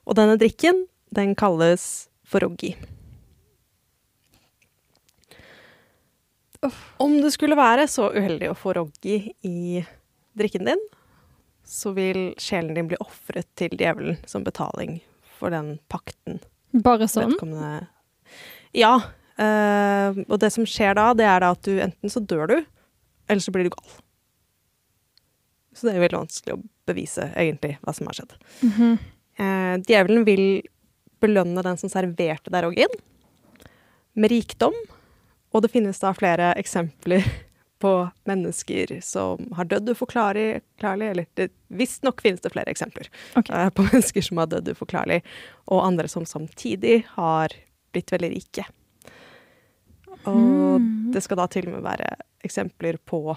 Og 0.07 0.19
denne 0.19 0.39
drikken, 0.41 0.87
den 1.15 1.37
kalles 1.39 2.09
foroggi. 2.27 2.75
Om 7.03 7.17
du 7.23 7.31
skulle 7.35 7.59
være 7.59 7.89
så 7.91 8.09
uheldig 8.15 8.53
å 8.53 8.59
få 8.59 8.75
roggi 8.79 9.33
i 9.47 9.83
drikken 10.39 10.69
din, 10.71 10.83
så 11.67 11.93
vil 11.97 12.33
sjelen 12.43 12.77
din 12.77 12.91
bli 12.91 12.99
ofret 13.03 13.49
til 13.59 13.75
djevelen 13.79 14.19
som 14.31 14.45
betaling 14.47 15.01
for 15.39 15.55
den 15.55 15.77
pakten. 15.91 16.39
Bare 16.73 17.09
sånn? 17.11 17.35
Ja. 18.73 18.95
Eh, 19.41 20.23
og 20.29 20.39
det 20.43 20.51
som 20.53 20.67
skjer 20.69 20.97
da, 20.99 21.11
det 21.17 21.27
er 21.29 21.45
da 21.45 21.53
at 21.55 21.65
du 21.65 21.77
enten 21.81 22.13
så 22.13 22.21
dør 22.21 22.51
du, 22.51 22.57
eller 23.31 23.45
så 23.45 23.55
blir 23.55 23.69
du 23.69 23.75
gal. 23.75 24.01
Så 25.73 25.89
det 25.89 25.95
er 25.95 26.05
veldig 26.05 26.25
vanskelig 26.25 26.57
å 26.57 26.63
bevise 26.89 27.31
egentlig 27.39 27.77
hva 27.83 27.95
som 27.97 28.09
har 28.11 28.19
skjedd. 28.19 28.35
Mm 28.63 28.73
-hmm. 28.77 28.99
uh, 29.41 29.77
djevelen 29.89 30.25
vil 30.25 30.63
belønne 31.21 31.63
den 31.63 31.77
som 31.77 31.89
serverte 31.89 32.51
deg 32.51 32.65
roggen, 32.65 32.93
med 34.13 34.31
rikdom. 34.31 34.75
Og 35.53 35.63
det 35.63 35.71
finnes 35.71 36.01
da 36.01 36.13
flere 36.15 36.55
eksempler 36.55 37.25
på 37.83 38.11
mennesker 38.25 39.01
som 39.01 39.53
har 39.53 39.65
dødd 39.65 39.89
uforklarlig, 39.89 40.61
eller 40.83 41.27
visstnok 41.69 42.21
finnes 42.21 42.41
det 42.41 42.53
flere 42.53 42.71
eksempler 42.71 43.09
okay. 43.37 43.67
uh, 43.67 43.71
på 43.71 43.83
mennesker 43.93 44.23
som 44.23 44.37
har 44.37 44.47
dødd 44.47 44.69
uforklarlig, 44.69 45.23
og 45.67 45.87
andre 45.87 46.09
som 46.09 46.27
samtidig 46.27 47.07
har 47.09 47.49
blitt 47.93 48.13
veldig 48.13 48.31
rike. 48.31 48.65
Og 50.27 50.81
Mm. 50.81 51.13
det 51.13 51.23
skal 51.23 51.37
da 51.37 51.47
til 51.51 51.67
og 51.69 51.75
med 51.75 51.83
være 51.83 52.17
eksempler 52.45 52.99
på 53.07 53.37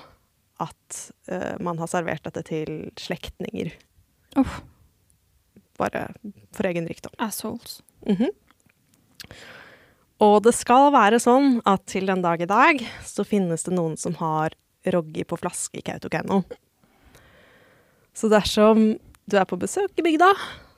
at 0.60 1.12
uh, 1.32 1.56
man 1.60 1.78
har 1.78 1.88
servert 1.88 2.24
dette 2.24 2.44
til 2.44 2.92
slektninger, 2.98 3.72
Oh. 4.38 4.60
bare 5.78 6.14
for 6.54 6.64
egen 6.68 6.88
rikdom. 6.88 7.12
assholes. 7.20 7.82
Mhm. 8.06 8.30
Og 10.22 10.44
det 10.44 10.54
skal 10.56 10.92
være 10.94 11.20
sånn 11.20 11.62
at 11.66 11.86
til 11.86 12.06
den 12.08 12.22
dag 12.22 12.42
i 12.42 12.46
dag 12.46 12.80
så 13.04 13.26
finnes 13.28 13.64
det 13.64 13.74
noen 13.74 13.98
som 13.98 14.14
har 14.16 14.52
Roggi 14.86 15.24
på 15.26 15.38
flaske 15.40 15.80
i 15.80 15.82
Kautokeino. 15.82 16.44
Så 18.14 18.30
dersom 18.30 19.00
du 19.28 19.38
er 19.38 19.46
på 19.46 19.58
besøk 19.60 19.92
i 19.98 20.02
bygda, 20.06 20.32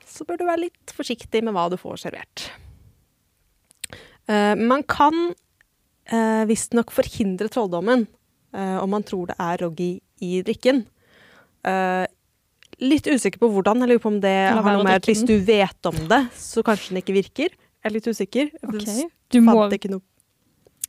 så 0.08 0.24
bør 0.26 0.38
du 0.40 0.46
være 0.46 0.62
litt 0.64 0.94
forsiktig 0.96 1.44
med 1.44 1.54
hva 1.54 1.70
du 1.70 1.76
får 1.78 1.98
servert. 2.08 2.50
Uh, 4.30 4.56
man 4.56 4.82
kan 4.84 5.34
uh, 6.14 6.44
visstnok 6.50 6.92
forhindre 6.96 7.50
trolldommen 7.54 8.08
eh, 8.54 8.78
om 8.82 8.90
man 8.90 9.04
tror 9.04 9.28
det 9.32 9.36
er 9.40 9.62
Roggi 9.64 9.90
i 10.24 10.42
drikken. 10.46 10.86
Eh, 11.68 12.06
litt 12.82 13.08
usikker 13.10 13.42
på 13.42 13.50
hvordan. 13.54 13.84
Jeg 13.84 13.92
lurer 13.92 14.04
på 14.04 14.12
om 14.14 14.20
det 14.24 14.36
har 14.54 14.64
noe 14.66 14.86
med 14.86 15.00
at 15.02 15.10
hvis 15.10 15.24
du 15.28 15.36
vet 15.46 15.90
om 15.90 15.98
det, 16.10 16.22
så 16.38 16.64
kanskje 16.66 16.94
den 16.94 17.02
ikke 17.04 17.18
virker. 17.18 17.56
Jeg 17.58 17.90
er 17.92 17.96
litt 17.96 18.10
usikker. 18.10 18.52
Okay. 18.64 19.08
Du 19.34 19.42
må, 19.44 19.56
noe 19.68 20.02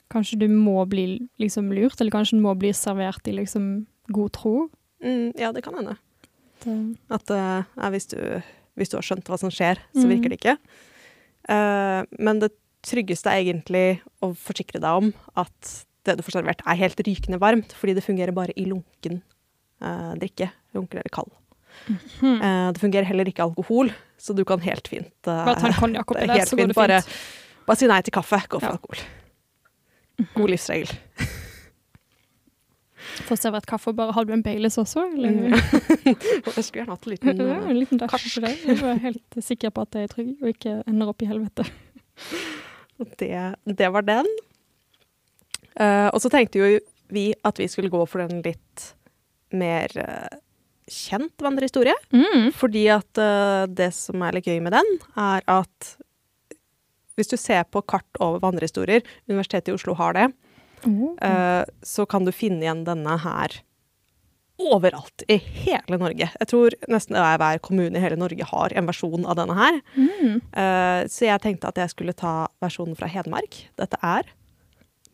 kanskje 0.09 0.39
du 0.41 0.47
må 0.49 0.81
bli 0.89 1.07
liksom 1.41 1.73
lurt, 1.75 1.99
eller 2.01 2.15
kanskje 2.15 2.39
den 2.39 2.45
må 2.47 2.55
bli 2.59 2.71
servert 2.77 3.27
i 3.29 3.35
liksom 3.37 3.87
god 4.15 4.33
tro. 4.39 4.55
mm, 5.05 5.35
Ja, 5.37 5.53
det 5.53 5.65
kan 5.67 5.75
hende. 5.77 5.99
Det, 6.65 6.77
At 7.13 7.31
uh, 7.31 7.91
hvis, 7.93 8.07
du, 8.07 8.17
hvis 8.75 8.89
du 8.89 8.97
har 8.97 9.05
skjønt 9.05 9.29
hva 9.29 9.39
som 9.39 9.51
skjer, 9.53 9.79
så 9.95 10.07
Mm. 10.07 10.11
virker 10.15 10.33
det 10.33 10.41
ikke. 10.41 10.57
Uh, 11.49 12.05
men 12.19 12.41
det 12.41 12.53
tryggeste 12.89 13.31
er 13.33 13.43
egentlig 13.45 13.85
å 14.25 14.33
forsikre 14.39 14.81
deg 14.83 15.03
om 15.05 15.13
at 15.39 15.75
det 16.09 16.15
du 16.19 16.23
får 16.25 16.39
servert, 16.39 16.63
er 16.65 16.79
helt 16.81 17.01
rykende 17.05 17.39
varmt, 17.43 17.75
fordi 17.77 17.95
det 17.99 18.05
fungerer 18.07 18.33
bare 18.37 18.55
i 18.57 18.65
lunken 18.71 19.19
eh, 19.85 20.13
drikke. 20.21 20.49
Lunken 20.77 21.01
eller 21.03 21.13
kald. 21.13 21.31
hmm. 22.21 22.39
Eh, 22.43 22.69
det 22.73 22.81
fungerer 22.83 23.05
heller 23.09 23.29
ikke 23.29 23.45
alkohol, 23.45 23.93
så 24.19 24.35
du 24.37 24.41
kan 24.49 24.61
helt 24.65 24.89
fint 24.91 25.13
eh, 25.31 25.45
Bare 25.47 25.61
ta 25.61 25.69
en 25.69 25.77
konjakk 25.79 26.11
oppi 26.15 26.23
er 26.27 26.33
der, 26.33 26.47
så 26.49 26.57
går 26.59 26.73
det 26.73 26.79
fint. 26.79 27.13
bare 27.69 27.77
si 27.83 27.87
nei 27.91 28.01
til 28.07 28.15
kaffe, 28.17 28.41
gå 28.49 28.59
for 28.63 28.71
Ja. 28.71 28.77
alkohol. 28.79 29.05
God 30.35 30.51
livsregel. 30.51 30.91
Få 33.29 33.37
servert 33.39 33.67
kaffe 33.69 33.93
og 33.93 33.97
bare 33.99 34.13
Har 34.15 34.25
du 34.27 34.33
en 34.35 34.43
Baileys 34.43 34.77
også? 34.81 35.05
Eller? 35.15 35.31
Mm. 35.31 35.53
Jeg 36.57 36.65
skulle 36.67 36.81
gjerne 36.83 36.95
hatt 36.97 37.07
en 37.07 37.13
liten 37.13 37.41
eh, 37.45 37.69
en 37.71 37.79
liten 37.79 38.01
dash 38.01 38.27
for 38.35 38.47
deg. 38.47 38.65
Jeg 38.67 38.81
var 38.83 38.99
helt 39.05 39.39
sikker 39.45 39.71
på 39.75 39.85
at 39.87 39.95
jeg 39.99 40.09
er 40.09 40.13
trygg, 40.13 40.33
og 40.43 40.51
ikke 40.53 40.75
ender 40.91 41.13
opp 41.13 41.23
i 41.25 41.29
helvete. 41.31 41.67
Det, 42.99 43.55
det 43.65 43.89
var 43.95 44.07
den. 44.07 44.29
Uh, 45.79 46.11
og 46.11 46.19
så 46.23 46.31
tenkte 46.33 46.59
jo 46.59 46.81
vi 47.15 47.31
at 47.47 47.61
vi 47.61 47.69
skulle 47.71 47.93
gå 47.93 48.01
for 48.11 48.25
en 48.25 48.43
litt 48.43 48.89
mer 49.55 49.93
uh, 49.95 50.41
kjent 50.91 51.45
vandrehistorie. 51.45 51.95
Mm. 52.11 52.51
Fordi 52.57 52.89
at 52.93 53.23
uh, 53.23 53.65
det 53.71 53.93
som 53.97 54.25
er 54.27 54.39
litt 54.39 54.51
gøy 54.51 54.59
med 54.65 54.75
den, 54.75 54.99
er 55.21 55.47
at 55.47 55.95
hvis 57.19 57.31
du 57.31 57.39
ser 57.39 57.65
på 57.67 57.83
kart 57.83 58.21
over 58.23 58.43
vandrehistorier, 58.43 59.03
Universitetet 59.31 59.73
i 59.73 59.75
Oslo 59.75 59.97
har 59.99 60.15
det, 60.15 60.29
mm. 60.85 61.17
så 61.83 62.05
kan 62.07 62.23
du 62.23 62.31
finne 62.31 62.63
igjen 62.63 62.85
denne 62.87 63.17
her 63.19 63.57
overalt 64.59 65.23
i 65.31 65.37
hele 65.39 65.99
Norge. 66.01 66.29
Jeg 66.29 66.51
tror 66.51 66.75
nesten 66.91 67.17
hver 67.19 67.61
kommune 67.65 67.99
i 67.99 68.03
hele 68.03 68.19
Norge 68.19 68.47
har 68.51 68.75
en 68.75 68.89
versjon 68.91 69.27
av 69.29 69.39
denne 69.39 69.55
her. 69.59 69.79
Mm. 69.95 70.41
Uh, 70.51 71.03
så 71.11 71.29
jeg 71.29 71.45
tenkte 71.45 71.71
at 71.71 71.79
jeg 71.79 71.95
skulle 71.95 72.17
ta 72.17 72.49
versjonen 72.65 72.99
fra 72.99 73.11
Hedmark. 73.11 73.63
Dette 73.79 74.01
er, 74.03 74.29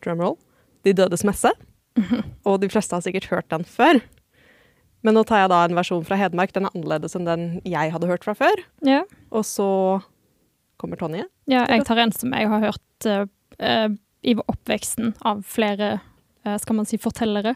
drumroll, 0.03 0.37
De 0.85 0.93
dødes 0.93 1.25
messe. 1.25 1.49
Og 2.47 2.59
de 2.61 2.69
fleste 2.69 2.97
har 2.97 3.05
sikkert 3.05 3.29
hørt 3.31 3.49
den 3.53 3.63
før. 3.65 4.01
Men 5.05 5.17
nå 5.17 5.23
tar 5.27 5.43
jeg 5.43 5.51
da 5.53 5.61
en 5.65 5.77
versjon 5.77 6.05
fra 6.05 6.17
Hedmark. 6.19 6.53
Den 6.53 6.67
er 6.67 6.73
annerledes 6.73 7.15
enn 7.17 7.29
den 7.29 7.45
jeg 7.65 7.93
hadde 7.93 8.09
hørt 8.09 8.25
fra 8.25 8.33
før. 8.37 8.61
Ja. 8.85 9.03
Og 9.29 9.45
så 9.45 9.67
kommer 10.81 10.99
Tonje. 10.99 11.27
ja, 11.47 11.63
jeg 11.69 11.85
tar 11.87 12.01
en 12.01 12.11
som 12.11 12.33
jeg 12.35 12.49
har 12.51 12.59
hørt 12.65 13.05
eh, 13.07 13.93
i 14.27 14.33
oppveksten 14.35 15.13
av 15.23 15.45
flere, 15.47 15.99
uh, 16.43 16.57
skal 16.59 16.79
man 16.81 16.89
si, 16.89 16.97
fortellere. 16.99 17.53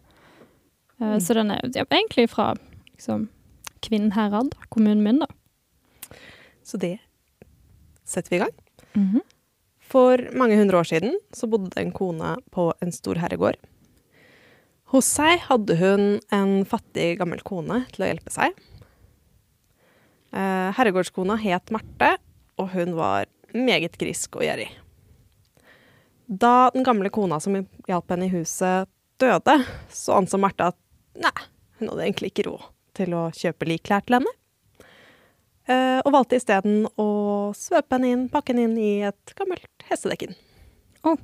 Eh, 1.00 1.14
Mm. 1.16 1.20
Så 1.24 1.34
den 1.34 1.52
er 1.52 1.62
ja, 1.74 1.86
egentlig 1.86 2.30
fra 2.30 2.54
liksom, 2.94 3.30
Kvinnherad, 3.82 4.52
kommunen 4.70 5.04
min, 5.04 5.20
da. 5.20 5.28
Så 6.64 6.78
det 6.78 6.98
setter 8.06 8.30
vi 8.30 8.36
i 8.36 8.40
gang. 8.40 8.56
Mhm. 8.96 9.22
For 9.80 10.18
mange 10.38 10.58
hundre 10.58 10.78
år 10.78 10.86
siden 10.86 11.16
så 11.34 11.48
bodde 11.50 11.80
en 11.82 11.92
kone 11.92 12.36
på 12.52 12.74
en 12.82 12.92
stor 12.92 13.16
herregård. 13.16 13.56
Hos 14.92 15.06
seg 15.06 15.40
hadde 15.48 15.78
hun 15.80 16.20
en 16.32 16.66
fattig, 16.66 17.18
gammel 17.18 17.42
kone 17.42 17.86
til 17.94 18.04
å 18.06 18.10
hjelpe 18.12 18.30
seg. 18.34 18.54
Eh, 20.34 20.70
herregårdskona 20.78 21.40
het 21.42 21.72
Marte, 21.74 22.18
og 22.60 22.70
hun 22.76 22.94
var 22.98 23.26
meget 23.54 23.98
grisk 23.98 24.36
og 24.38 24.44
gjerrig. 24.46 24.70
Da 26.28 26.70
den 26.76 26.86
gamle 26.86 27.10
kona 27.10 27.40
som 27.42 27.56
hjalp 27.88 28.12
henne 28.14 28.28
i 28.28 28.34
huset, 28.34 28.90
døde, 29.18 29.56
så 29.90 30.20
anså 30.20 30.38
Marte 30.38 30.70
at 30.70 30.78
nei, 31.18 31.48
hun 31.80 31.92
hadde 31.92 32.06
egentlig 32.06 32.34
ikke 32.34 32.50
råd 32.50 32.68
til 33.00 33.16
å 33.16 33.24
kjøpe 33.36 33.68
likklær 33.70 34.06
til 34.06 34.20
henne. 34.20 34.34
Eh, 35.70 36.00
og 36.02 36.14
valgte 36.16 36.40
isteden 36.40 36.88
å 36.98 37.10
svøpe 37.58 37.98
henne 37.98 38.14
inn, 38.14 38.26
pakke 38.34 38.56
henne 38.56 38.66
inn 38.68 38.78
i 38.82 38.94
et 39.10 39.34
gammelt 39.38 39.86
hestedekken. 39.90 40.34
Å. 41.06 41.16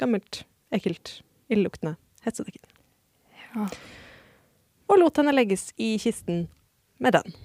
Gammelt, 0.00 0.42
ekkelt, 0.74 1.20
illeluktende 1.46 1.94
hestedekken. 2.26 2.66
Ja. 3.54 3.68
Og 4.90 4.98
lot 4.98 5.20
henne 5.20 5.34
legges 5.34 5.68
i 5.80 5.94
kisten 6.02 6.48
med 6.98 7.14
den. 7.16 7.36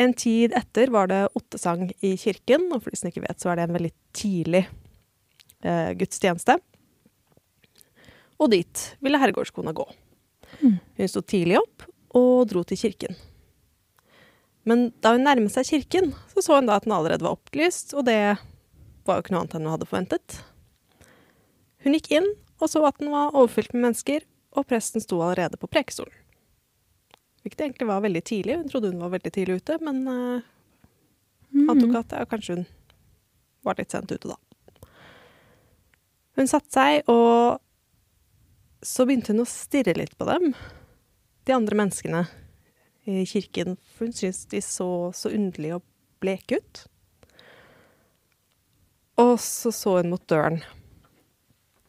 En 0.00 0.14
tid 0.16 0.54
etter 0.56 0.88
var 0.94 1.10
det 1.10 1.26
ottesang 1.36 1.90
i 2.00 2.14
kirken, 2.16 2.70
og 2.72 2.80
for 2.80 2.92
de 2.92 3.00
som 3.00 3.10
ikke 3.10 3.26
vet, 3.26 3.40
så 3.42 3.52
er 3.52 3.58
det 3.58 3.66
en 3.66 3.76
veldig 3.76 3.92
tidlig 4.16 4.62
eh, 5.60 5.90
gudstjeneste. 5.98 6.56
Og 8.40 8.48
dit 8.54 8.84
ville 9.04 9.20
herregårdskona 9.20 9.74
gå. 9.76 9.84
Hun 10.60 11.10
sto 11.10 11.22
tidlig 11.24 11.58
opp 11.60 11.86
og 12.18 12.48
dro 12.50 12.62
til 12.66 12.78
kirken. 12.80 13.16
Men 14.68 14.90
da 15.00 15.14
hun 15.14 15.24
nærmet 15.24 15.54
seg 15.54 15.68
kirken, 15.68 16.12
så 16.34 16.44
så 16.44 16.58
hun 16.58 16.68
da 16.68 16.76
at 16.78 16.86
den 16.86 16.94
allerede 16.94 17.24
var 17.24 17.38
opplyst, 17.38 17.94
og 17.96 18.04
det 18.08 18.36
var 19.08 19.16
jo 19.16 19.24
ikke 19.24 19.34
noe 19.34 19.42
annet 19.44 19.56
enn 19.56 19.66
hun 19.66 19.74
hadde 19.74 19.88
forventet. 19.88 20.40
Hun 21.80 21.96
gikk 21.96 22.10
inn 22.18 22.28
og 22.60 22.68
så 22.68 22.82
at 22.84 22.98
den 23.00 23.10
var 23.12 23.32
overfylt 23.34 23.72
med 23.74 23.88
mennesker, 23.88 24.26
og 24.50 24.66
presten 24.68 25.02
sto 25.02 25.20
allerede 25.22 25.58
på 25.60 25.70
prekestolen. 25.70 26.12
Hvilket 27.40 27.62
egentlig 27.64 27.88
var 27.88 28.02
veldig 28.04 28.22
tidlig. 28.26 28.56
Hun 28.60 28.68
trodde 28.68 28.90
hun 28.92 29.00
var 29.00 29.14
veldig 29.14 29.32
tidlig 29.32 29.60
ute, 29.62 29.78
men 29.80 30.02
uh, 30.04 30.42
antok 31.72 32.02
at 32.02 32.16
ja, 32.18 32.26
kanskje 32.28 32.58
hun 32.58 32.66
var 33.64 33.78
litt 33.80 33.94
sent 33.94 34.12
ute 34.12 34.28
da. 34.28 34.36
Hun 36.36 36.50
satte 36.50 36.72
seg, 36.74 37.08
og 37.08 37.62
så 38.82 39.04
begynte 39.06 39.34
hun 39.34 39.44
å 39.44 39.48
stirre 39.48 39.94
litt 39.96 40.16
på 40.18 40.26
dem, 40.28 40.52
de 41.44 41.54
andre 41.56 41.76
menneskene 41.82 42.24
i 43.08 43.24
kirken, 43.28 43.76
for 43.92 44.08
hun 44.08 44.16
syntes 44.16 44.46
de 44.52 44.60
så 44.64 44.88
så 45.16 45.32
underlige 45.34 45.80
og 45.80 45.86
bleke 46.22 46.60
ut. 46.60 46.82
Og 49.20 49.34
så 49.42 49.72
så 49.74 49.98
hun 49.98 50.12
mot 50.12 50.24
døren, 50.30 50.62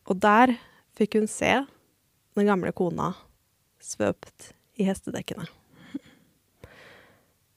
og 0.10 0.19
der 0.19 0.57
fikk 0.98 1.15
hun 1.19 1.29
se 1.31 1.53
den 2.36 2.48
gamle 2.48 2.74
kona 2.75 3.13
svøpt 3.81 4.51
i 4.79 4.88
hestedekkene. 4.88 5.48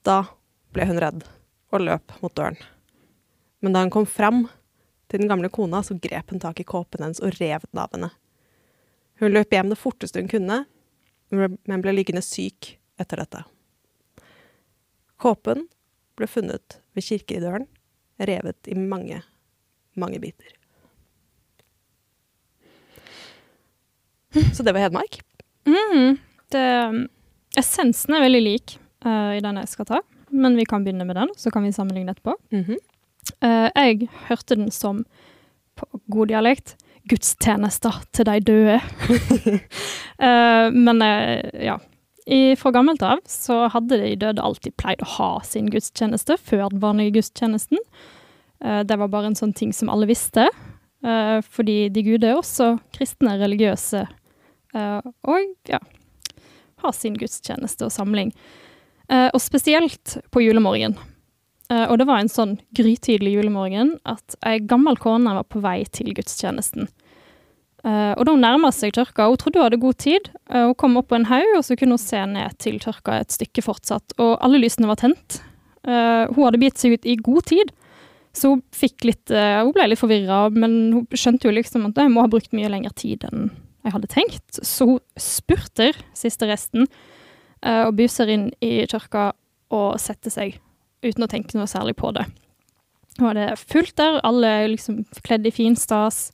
Da 0.05 0.19
ble 0.75 0.87
hun 0.91 1.01
redd 1.01 1.25
og 1.73 1.83
løp 1.83 2.15
mot 2.21 2.35
døren. 2.37 2.59
Men 3.65 3.75
da 3.75 3.83
hun 3.83 3.93
kom 3.95 4.07
fram 4.07 4.45
til 5.09 5.23
den 5.23 5.31
gamle 5.31 5.49
kona, 5.49 5.81
så 5.83 5.97
grep 5.97 6.31
hun 6.31 6.43
tak 6.43 6.61
i 6.61 6.67
kåpen 6.69 7.03
hennes 7.03 7.23
og 7.25 7.33
rev 7.41 7.65
den 7.71 7.81
av 7.81 7.95
henne. 7.97 8.11
Hun 9.25 9.33
løp 9.33 9.55
hjem 9.57 9.71
det 9.73 9.81
forteste 9.81 10.21
hun 10.21 10.29
kunne, 10.29 10.65
men 11.33 11.83
ble 11.85 11.95
liggende 11.95 12.21
syk 12.21 12.75
etter 13.01 13.23
dette. 13.23 13.41
Kåpen 15.17 15.65
ble 16.19 16.29
funnet 16.29 16.77
ved 16.93 17.07
kirkedøren, 17.07 17.65
revet 18.21 18.69
i 18.69 18.77
mange, 18.77 19.23
mange 19.97 20.21
biter. 20.21 20.53
Så 24.53 24.67
det 24.67 24.75
var 24.77 24.85
Hedmark. 24.85 25.23
Mm, 25.65 26.19
det, 26.53 26.69
essensen 27.57 28.19
er 28.19 28.27
veldig 28.27 28.45
lik 28.45 28.77
uh, 29.07 29.33
i 29.39 29.41
den 29.41 29.63
jeg 29.63 29.73
skal 29.73 29.89
ta, 29.89 30.05
men 30.35 30.61
vi 30.61 30.69
kan 30.69 30.85
begynne 30.85 31.09
med 31.09 31.17
den, 31.17 31.33
så 31.41 31.49
kan 31.55 31.65
vi 31.65 31.73
sammenligne 31.73 32.13
etterpå. 32.13 32.37
Mm 32.53 32.65
-hmm. 32.65 32.81
uh, 33.41 33.71
jeg 33.73 34.09
hørte 34.29 34.57
den 34.57 34.71
som, 34.71 35.05
på 35.75 36.01
god 36.13 36.29
dialekt, 36.29 36.77
gudstjenester 37.11 38.03
til 38.15 38.29
de 38.31 38.41
døde. 38.53 38.79
Eh, 40.15 40.69
men 40.71 41.03
eh, 41.03 41.65
ja. 41.67 41.73
Fra 42.57 42.71
gammelt 42.71 43.03
av 43.03 43.19
så 43.29 43.65
hadde 43.69 43.97
de 43.99 44.13
døde 44.23 44.41
alltid 44.47 44.77
pleid 44.79 45.01
å 45.03 45.09
ha 45.17 45.31
sin 45.45 45.67
gudstjeneste 45.73 46.37
før 46.39 46.69
den 46.71 46.81
vanlige 46.85 47.17
gudstjenesten. 47.17 47.81
Eh, 48.63 48.85
det 48.87 48.97
var 49.01 49.11
bare 49.11 49.33
en 49.33 49.37
sånn 49.37 49.53
ting 49.59 49.73
som 49.75 49.91
alle 49.93 50.07
visste, 50.09 50.47
fordi 51.53 51.91
de 51.93 52.05
gude 52.07 52.31
er 52.31 52.39
også 52.39 52.71
kristne, 52.95 53.35
religiøse, 53.43 54.07
og 54.73 55.51
ja, 55.69 55.83
har 56.81 56.95
sin 56.97 57.19
gudstjeneste 57.21 57.85
og 57.85 57.93
samling. 57.93 58.31
Og 59.11 59.43
spesielt 59.45 60.15
på 60.33 60.47
julemorgen. 60.47 60.97
Eh, 61.73 61.87
og 61.89 61.99
det 62.01 62.07
var 62.09 62.21
en 62.21 62.31
sånn 62.31 62.59
grytidlig 62.77 63.35
julemorgen 63.39 63.97
at 64.09 64.37
ei 64.45 64.59
gammel 64.61 64.99
kone 65.01 65.33
var 65.39 65.47
på 65.49 65.63
vei 65.65 65.81
til 65.89 66.13
gudstjenesten. 66.17 66.91
Eh, 67.85 68.13
og 68.17 68.25
da 68.27 68.35
hun 68.35 68.45
nærma 68.45 68.71
seg 68.73 68.95
tørka, 68.97 69.29
hun 69.31 69.41
trodde 69.41 69.61
hun 69.61 69.67
hadde 69.69 69.81
god 69.81 69.99
tid. 70.03 70.29
Eh, 70.51 70.67
hun 70.69 70.77
kom 70.81 70.99
opp 71.01 71.11
på 71.13 71.19
en 71.19 71.29
haug, 71.31 71.55
og 71.57 71.65
så 71.65 71.77
kunne 71.81 71.97
hun 71.97 72.05
se 72.05 72.21
ned 72.29 72.59
til 72.61 72.77
tørka 72.83 73.21
et 73.23 73.33
stykke 73.33 73.65
fortsatt. 73.65 74.17
Og 74.19 74.37
alle 74.45 74.61
lysene 74.61 74.91
var 74.91 75.01
tent. 75.01 75.41
Hun 75.85 76.39
hadde 76.41 76.57
bitt 76.63 76.81
seg 76.81 76.95
ut 76.97 77.05
i 77.05 77.13
god 77.21 77.45
tid, 77.45 77.71
så 78.33 78.55
hun 78.55 78.63
litt 79.05 79.29
Hun 79.29 79.73
ble 79.77 79.85
litt 79.91 80.01
forvirra, 80.01 80.47
men 80.49 80.95
hun 80.95 81.05
skjønte 81.13 81.45
jo 81.45 81.53
liksom 81.53 81.85
at 81.91 82.01
jeg 82.01 82.09
må 82.09 82.25
ha 82.25 82.31
brukt 82.33 82.57
mye 82.57 82.71
lengre 82.73 82.95
tid 82.97 83.27
enn 83.29 83.51
jeg 83.85 83.93
hadde 83.93 84.09
tenkt. 84.09 84.63
Så 84.65 84.87
hun 84.89 85.03
spurter 85.21 85.93
siste 86.17 86.49
resten 86.49 86.89
og 87.61 87.93
buser 88.01 88.33
inn 88.33 88.49
i 88.65 88.87
tørka 88.89 89.35
og 89.77 90.01
setter 90.01 90.33
seg 90.33 90.57
uten 91.05 91.27
å 91.27 91.31
tenke 91.31 91.59
noe 91.59 91.71
særlig 91.71 91.97
på 92.01 92.11
det. 92.17 92.27
Nå 93.21 93.31
er 93.31 93.39
det 93.39 93.51
fullt 93.61 93.95
der, 94.01 94.19
alle 94.27 94.51
er 94.65 94.73
liksom 94.73 95.05
kledd 95.27 95.47
i 95.47 95.55
fin 95.55 95.77
stas. 95.79 96.33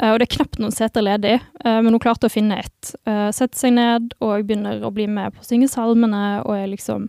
Eh, 0.00 0.10
og 0.10 0.18
det 0.18 0.26
er 0.26 0.34
knapt 0.34 0.58
noen 0.62 0.74
seter 0.74 1.04
ledig, 1.04 1.36
eh, 1.38 1.78
men 1.84 1.94
hun 1.94 2.02
klarte 2.02 2.26
å 2.26 2.32
finne 2.32 2.58
ett. 2.64 2.92
Sette 3.04 3.36
Setter 3.36 3.60
seg 3.60 3.76
ned 3.76 4.14
og 4.24 4.46
begynner 4.48 4.82
å 4.86 4.92
bli 4.94 5.06
med 5.10 5.36
på 5.36 5.44
å 5.44 5.46
synge 5.46 5.70
salmene, 5.70 6.40
og 6.46 6.56
er 6.56 6.70
liksom 6.72 7.08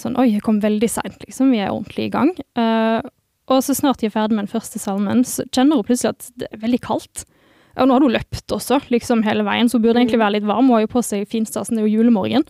sånn 0.00 0.16
Oi, 0.20 0.30
jeg 0.32 0.44
kom 0.46 0.60
veldig 0.62 0.88
seint, 0.90 1.18
liksom. 1.26 1.52
Vi 1.52 1.60
er 1.60 1.72
ordentlig 1.74 2.08
i 2.08 2.14
gang. 2.14 2.32
Eh, 2.58 3.00
og 3.50 3.64
så 3.66 3.74
snart 3.74 4.00
de 4.00 4.08
er 4.08 4.14
ferdig 4.14 4.36
med 4.38 4.46
den 4.46 4.54
første 4.54 4.80
salmen, 4.80 5.24
så 5.26 5.44
kjenner 5.50 5.80
hun 5.80 5.86
plutselig 5.86 6.14
at 6.14 6.30
det 6.38 6.48
er 6.50 6.62
veldig 6.62 6.80
kaldt. 6.86 7.24
Og 7.78 7.86
nå 7.86 7.96
hadde 7.96 8.08
hun 8.08 8.14
løpt 8.14 8.54
også, 8.54 8.80
liksom 8.92 9.24
hele 9.26 9.44
veien, 9.46 9.68
så 9.68 9.78
hun 9.78 9.84
burde 9.84 10.02
egentlig 10.02 10.20
være 10.22 10.38
litt 10.38 10.48
varm. 10.48 10.70
Hun 10.70 10.78
har 10.78 10.84
jo 10.86 10.94
på 10.94 11.02
seg 11.06 11.28
finstasen, 11.30 11.76
det 11.76 11.84
er 11.84 11.88
jo 11.88 12.00
julemorgen. 12.00 12.46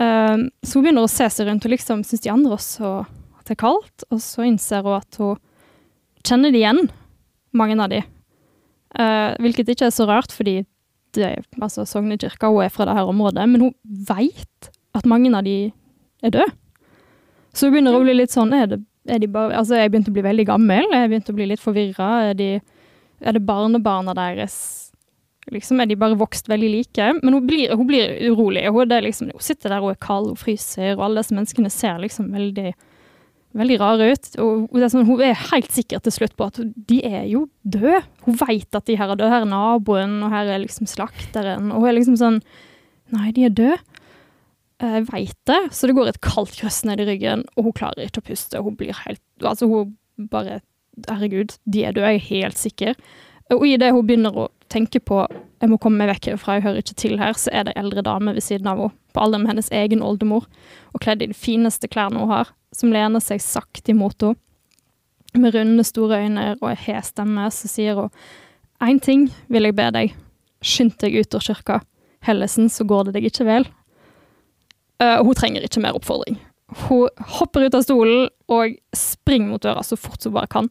Eh, 0.00 0.36
så 0.64 0.78
hun 0.78 0.86
begynner 0.86 1.04
å 1.06 1.10
se 1.12 1.26
seg 1.32 1.48
rundt 1.50 1.66
og 1.68 1.74
liksom 1.74 2.04
syns 2.06 2.24
de 2.24 2.32
andre 2.32 2.56
også 2.56 2.92
at 3.40 3.44
det 3.50 3.56
er 3.56 3.60
kaldt, 3.64 4.04
og 4.12 4.20
så 4.24 4.44
innser 4.46 4.84
hun 4.86 4.96
at 5.00 5.20
hun 5.20 5.36
kjenner 6.26 6.52
de 6.54 6.60
igjen, 6.62 6.82
mange 7.56 7.76
av 7.82 7.90
de. 7.92 8.00
Eh, 9.00 9.30
hvilket 9.42 9.72
ikke 9.74 9.88
er 9.88 9.94
så 9.94 10.06
rart, 10.08 10.32
fordi 10.34 10.58
altså 11.60 11.82
Sognekirka, 11.88 12.46
hun 12.52 12.62
er 12.64 12.70
fra 12.70 12.86
det 12.86 12.94
her 12.94 13.08
området, 13.10 13.48
men 13.50 13.64
hun 13.68 13.72
veit 14.06 14.70
at 14.94 15.06
mange 15.10 15.32
av 15.34 15.42
de 15.46 15.56
er 16.22 16.30
døde. 16.34 16.50
Så 17.52 17.66
hun 17.66 17.74
begynner 17.74 17.96
å 17.98 18.02
bli 18.04 18.14
litt 18.14 18.30
sånn 18.34 18.52
er 18.54 18.68
det, 18.70 18.80
er 19.10 19.18
de 19.18 19.26
bare, 19.32 19.56
Altså, 19.58 19.74
jeg 19.80 19.90
begynte 19.90 20.12
å 20.12 20.14
bli 20.14 20.22
veldig 20.22 20.44
gammel, 20.46 20.86
jeg 20.92 21.08
begynte 21.10 21.32
å 21.32 21.38
bli 21.38 21.48
litt 21.50 21.62
forvirra. 21.62 22.10
Er, 22.30 22.34
de- 22.38 22.60
er 23.20 23.32
det 23.34 23.42
barnebarna 23.46 24.14
deres 24.14 24.89
Liksom, 25.50 25.80
er 25.82 25.90
de 25.90 25.98
bare 25.98 26.18
vokst 26.18 26.48
veldig 26.50 26.70
like? 26.70 27.08
Men 27.22 27.36
hun 27.36 27.48
blir, 27.48 27.74
hun 27.74 27.88
blir 27.88 28.14
urolig. 28.30 28.66
Hun, 28.70 28.94
liksom, 29.06 29.32
hun 29.34 29.44
sitter 29.44 29.74
der 29.74 29.82
og 29.82 29.94
er 29.94 30.00
kald, 30.02 30.30
hun 30.30 30.38
fryser, 30.38 30.94
og 30.96 31.08
alle 31.08 31.24
disse 31.24 31.36
menneskene 31.36 31.72
ser 31.74 32.00
liksom 32.02 32.30
veldig 32.34 32.72
veldig 33.56 33.76
rare 33.80 34.10
ut. 34.12 34.28
Og 34.42 34.78
er 34.78 34.90
sånn, 34.92 35.08
hun 35.08 35.22
er 35.24 35.38
helt 35.50 35.70
sikker 35.74 36.02
til 36.04 36.14
slutt 36.14 36.36
på 36.38 36.48
at 36.50 36.60
de 36.62 37.00
er 37.06 37.24
jo 37.30 37.46
døde. 37.62 38.02
Hun 38.26 38.38
vet 38.44 38.78
at 38.78 38.86
de 38.86 38.98
her 38.98 39.10
er 39.10 39.18
døde. 39.18 39.30
Her 39.32 39.46
er 39.46 39.50
naboen, 39.50 40.20
og 40.26 40.34
her 40.34 40.50
er 40.54 40.62
liksom 40.62 40.88
slakteren. 40.90 41.72
Og 41.74 41.82
hun 41.82 41.90
er 41.90 41.98
liksom 41.98 42.18
sånn 42.20 42.42
Nei, 43.10 43.32
de 43.34 43.48
er 43.48 43.50
døde. 43.50 43.78
Jeg 44.80 45.06
veit 45.08 45.38
det. 45.50 45.58
Så 45.74 45.88
det 45.90 45.96
går 45.96 46.12
et 46.12 46.20
kaldt 46.22 46.54
kryss 46.60 46.84
ned 46.86 47.02
i 47.02 47.08
ryggen, 47.08 47.42
og 47.56 47.66
hun 47.66 47.74
klarer 47.74 48.06
ikke 48.06 48.22
å 48.22 48.28
puste. 48.30 48.62
Hun 48.62 48.76
blir 48.78 48.94
helt 49.02 49.22
Altså, 49.42 49.66
hun 49.66 49.96
bare 50.30 50.60
Herregud, 51.08 51.54
de 51.64 51.84
er 51.86 51.94
døde, 51.96 52.10
jeg 52.12 52.18
er 52.18 52.26
helt 52.26 52.58
sikker. 52.60 52.96
Og 53.54 53.66
i 53.66 53.76
det 53.80 53.90
hun 53.94 54.06
begynner 54.06 54.36
å 54.36 54.48
tenke 54.70 55.02
på 55.02 55.24
jeg 55.60 55.68
må 55.68 55.76
komme 55.76 56.00
meg 56.00 56.14
vekk 56.14 56.30
herfra, 56.30 56.56
jeg 56.56 56.64
hører 56.64 56.80
ikke 56.80 56.96
til 56.96 57.18
her, 57.20 57.34
så 57.36 57.50
er 57.52 57.66
det 57.68 57.74
eldre 57.76 58.00
dame 58.06 58.32
ved 58.32 58.44
siden 58.46 58.68
av 58.70 58.78
henne, 58.80 58.96
på 59.12 59.20
alder 59.20 59.42
med 59.42 59.50
hennes 59.50 59.68
egen 59.74 60.04
oldemor, 60.06 60.46
og 60.94 61.02
kledd 61.04 61.20
i 61.20 61.28
de 61.28 61.36
fineste 61.36 61.90
klærne 61.90 62.22
hun 62.22 62.30
har, 62.30 62.52
som 62.72 62.94
lener 62.94 63.20
seg 63.20 63.42
sakte 63.44 63.92
imot 63.92 64.24
henne. 64.24 64.38
Med 65.36 65.54
runde, 65.54 65.84
store 65.86 66.24
øyne 66.24 66.46
og 66.56 66.70
en 66.72 66.80
hes 66.80 67.12
stemme, 67.12 67.44
så 67.54 67.68
sier 67.70 67.98
hun 67.98 68.08
én 68.82 68.98
ting 69.04 69.28
vil 69.52 69.68
jeg 69.68 69.76
be 69.78 69.90
deg, 69.94 70.14
skynd 70.64 70.96
deg 71.02 71.20
ut 71.20 71.36
av 71.36 71.44
kirka, 71.44 71.76
Hellesen, 72.24 72.68
så 72.68 72.84
går 72.84 73.08
det 73.08 73.14
deg 73.16 73.28
ikke 73.30 73.46
vel. 73.48 73.68
Uh, 75.00 75.20
hun 75.24 75.36
trenger 75.36 75.64
ikke 75.64 75.80
mer 75.80 75.96
oppfordring. 75.96 76.36
Hun 76.86 77.08
hopper 77.38 77.64
ut 77.64 77.76
av 77.76 77.84
stolen 77.86 78.26
og 78.52 78.74
springer 78.96 79.54
mot 79.54 79.62
døra 79.64 79.84
så 79.86 79.96
fort 79.96 80.24
hun 80.26 80.34
bare 80.34 80.50
kan. 80.52 80.68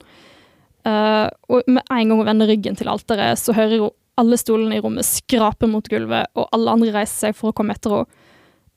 Eh, 0.87 1.27
og 1.51 1.67
med 1.67 1.83
en 1.83 2.11
gang 2.11 2.21
hun 2.21 2.27
vender 2.27 2.49
ryggen 2.49 2.77
til 2.79 2.89
alteret, 2.91 3.39
så 3.39 3.55
hører 3.55 3.83
hun 3.83 3.95
alle 4.19 4.39
stolene 4.39 4.77
i 4.77 4.81
rommet 4.83 5.07
skrape 5.07 5.67
mot 5.71 5.87
gulvet, 5.87 6.27
og 6.35 6.49
alle 6.55 6.75
andre 6.75 6.93
reiser 6.95 7.29
seg 7.29 7.37
for 7.37 7.51
å 7.51 7.55
komme 7.55 7.75
etter 7.75 8.01
henne. 8.01 8.25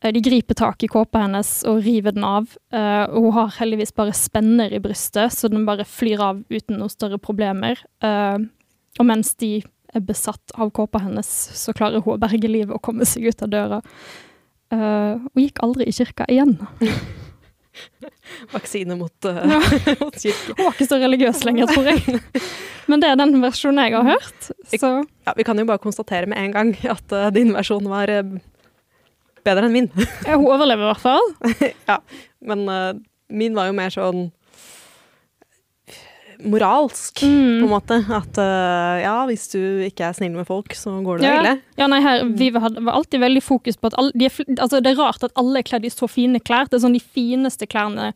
Uh, 0.02 0.10
De 0.10 0.22
griper 0.22 0.58
tak 0.58 0.82
i 0.82 0.90
kåpa 0.90 1.20
hennes 1.22 1.50
og 1.70 1.82
river 1.86 2.14
den 2.14 2.26
av. 2.26 2.48
Uh, 2.74 3.06
og 3.10 3.28
hun 3.28 3.36
har 3.36 3.54
heldigvis 3.60 3.94
bare 3.94 4.16
spenner 4.18 4.74
i 4.74 4.82
brystet, 4.82 5.34
så 5.34 5.50
den 5.50 5.66
bare 5.68 5.86
flyr 5.86 6.22
av 6.22 6.42
uten 6.50 6.80
noen 6.80 6.90
større 6.90 7.20
problemer. 7.22 7.78
Og 8.02 9.06
mens 9.08 9.32
de 9.40 9.62
er 9.92 10.02
besatt 10.04 10.54
av 10.58 10.72
kåpa 10.74 11.04
hennes, 11.04 11.30
så 11.30 11.74
klarer 11.76 12.02
hun 12.02 12.16
å 12.16 12.20
berge 12.20 12.50
livet 12.50 12.74
og 12.74 12.82
komme 12.82 13.06
seg 13.08 13.30
ut 13.30 13.46
av 13.46 13.52
døra. 13.54 13.80
Hun 14.72 15.38
gikk 15.38 15.62
aldri 15.64 15.86
i 15.86 15.94
kirka 15.94 16.26
igjen. 16.32 16.58
Vaksine 18.54 18.96
mot, 18.98 19.14
uh, 19.28 19.40
Ja. 19.48 19.61
mot 20.02 20.16
kirke. 20.18 20.54
Hun 20.56 20.64
var 20.66 20.74
ikke 20.76 20.88
så 20.90 20.98
religiøs 21.02 21.42
lenger, 21.48 21.72
tror 21.72 21.90
jeg. 21.92 22.20
Men 22.90 23.02
det 23.02 23.11
er 23.12 23.18
den 23.20 23.37
versjonen 23.42 23.85
jeg 23.87 23.96
har 23.96 24.08
hørt. 24.14 24.50
Så 24.72 24.90
Ja, 25.26 25.35
vi 25.38 25.46
kan 25.46 25.58
jo 25.61 25.66
bare 25.68 25.82
konstatere 25.82 26.26
med 26.30 26.40
en 26.42 26.52
gang 26.56 26.74
at 26.90 27.14
uh, 27.14 27.28
din 27.35 27.54
versjon 27.54 27.87
var 27.90 28.11
uh, 28.11 28.35
bedre 29.46 29.68
enn 29.68 29.76
min. 29.76 29.90
ja, 30.26 30.37
hun 30.37 30.50
overlever 30.50 30.85
i 30.85 30.90
hvert 30.92 31.02
fall. 31.02 31.32
Men 32.52 32.66
uh, 32.68 32.92
min 33.32 33.54
var 33.56 33.70
jo 33.70 33.76
mer 33.78 33.94
sånn 33.94 34.28
moralsk, 36.44 37.20
på 37.20 37.26
Mm. 37.28 37.64
en 37.64 37.68
måte. 37.70 37.98
At 38.11 38.38
uh, 38.38 39.00
ja, 39.02 39.26
hvis 39.26 39.48
du 39.52 39.59
ikke 39.87 40.09
er 40.09 40.12
snill 40.16 40.33
med 40.37 40.46
folk, 40.46 40.74
så 40.74 40.94
går 41.05 41.18
det 41.20 41.26
Ja. 41.28 41.40
ille. 41.40 41.55
Ja, 41.78 41.87
nei, 41.87 42.00
her, 42.00 42.24
Vi 42.24 42.50
var 42.50 42.70
alltid 42.70 43.20
veldig 43.20 43.42
fokus 43.42 43.76
på 43.76 43.87
at 43.87 43.94
alle, 43.98 44.12
de 44.14 44.26
er, 44.26 44.31
altså, 44.59 44.81
det 44.83 44.92
er 44.92 45.00
rart 45.02 45.22
at 45.24 45.33
alle 45.37 45.59
er 45.59 45.62
kledd 45.62 45.85
i 45.85 45.88
så 45.90 46.09
fine 46.09 46.40
klær. 46.40 46.68
Det 46.68 46.74
er 46.81 46.87
sånn 46.88 46.96
de 46.98 47.00
fineste 47.05 47.66
klærne, 47.66 48.12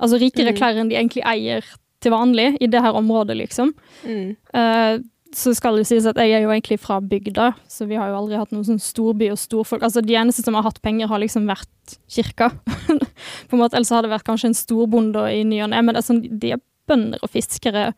altså 0.00 0.18
rikere 0.18 0.52
Mm. 0.52 0.56
klær 0.58 0.76
enn 0.78 0.88
de 0.90 0.96
egentlig 0.96 1.24
eier 1.24 1.62
til 2.00 2.12
vanlig 2.12 2.56
i 2.60 2.66
det 2.66 2.80
her 2.80 2.92
området, 2.94 3.36
liksom. 3.36 3.74
Mm. 4.06 4.36
Uh, 4.54 4.98
så 5.34 5.52
skal 5.54 5.76
det 5.76 5.86
sies 5.86 6.06
at 6.06 6.16
jeg 6.16 6.30
er 6.32 6.40
jo 6.40 6.48
egentlig 6.48 6.78
fra 6.80 7.00
bygda, 7.00 7.54
så 7.68 7.86
vi 7.86 7.96
har 7.96 8.08
jo 8.08 8.16
aldri 8.16 8.38
hatt 8.38 8.50
noen 8.50 8.64
sånn 8.64 8.80
storby 8.80 9.28
og 9.30 9.36
storfolk. 9.36 9.82
Altså 9.82 10.00
de 10.00 10.14
eneste 10.14 10.42
som 10.42 10.54
har 10.54 10.62
hatt 10.62 10.80
penger, 10.80 11.06
har 11.06 11.18
liksom 11.20 11.44
vært 11.44 11.98
kirka. 12.08 12.48
på 13.48 13.52
en 13.52 13.58
måte, 13.60 13.74
Ellers 13.76 13.90
hadde 13.90 14.08
det 14.08 14.14
vært 14.16 14.24
kanskje 14.24 14.46
en 14.46 14.54
storbonde 14.54 15.20
i 15.28 15.42
ny 15.44 15.60
og 15.62 15.68
ne, 15.70 15.82
men 15.82 15.94
det 15.94 16.00
er 16.00 16.06
sånn, 16.14 16.22
de 16.40 16.52
er 16.52 16.60
bønder 16.88 17.18
og 17.22 17.30
fiskere, 17.30 17.92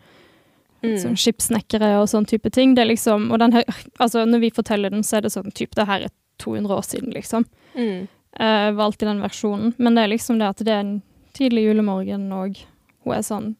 Mm. 0.81 0.95
sånn 0.97 1.17
skipsnekkere 1.21 2.01
og 2.01 2.07
sånn 2.09 2.25
type 2.25 2.49
ting. 2.51 2.71
Det 2.75 2.81
er 2.87 2.89
liksom, 2.89 3.27
og 3.31 3.39
den 3.39 3.53
altså 4.01 4.23
når 4.25 4.41
vi 4.41 4.51
forteller 4.51 4.89
den, 4.91 5.03
så 5.05 5.19
er 5.19 5.21
det 5.27 5.33
sånn 5.35 5.53
type, 5.53 5.75
det 5.77 5.85
her 5.87 6.07
er 6.07 6.11
200 6.39 6.73
år 6.73 6.87
siden, 6.89 7.13
liksom. 7.13 7.45
Mm. 7.77 8.09
Uh, 8.41 8.71
var 8.73 8.87
alltid 8.87 9.09
den 9.11 9.21
versjonen. 9.21 9.75
Men 9.77 9.95
det 9.95 10.05
er 10.05 10.09
liksom 10.17 10.39
det 10.41 10.49
at 10.49 10.57
det 10.65 10.69
er 10.73 10.81
en 10.81 11.03
tidlig 11.37 11.67
julemorgen, 11.69 12.33
og 12.33 12.57
hun 13.05 13.13
er 13.13 13.21
sånn 13.21 13.45
«Hm, 13.45 13.57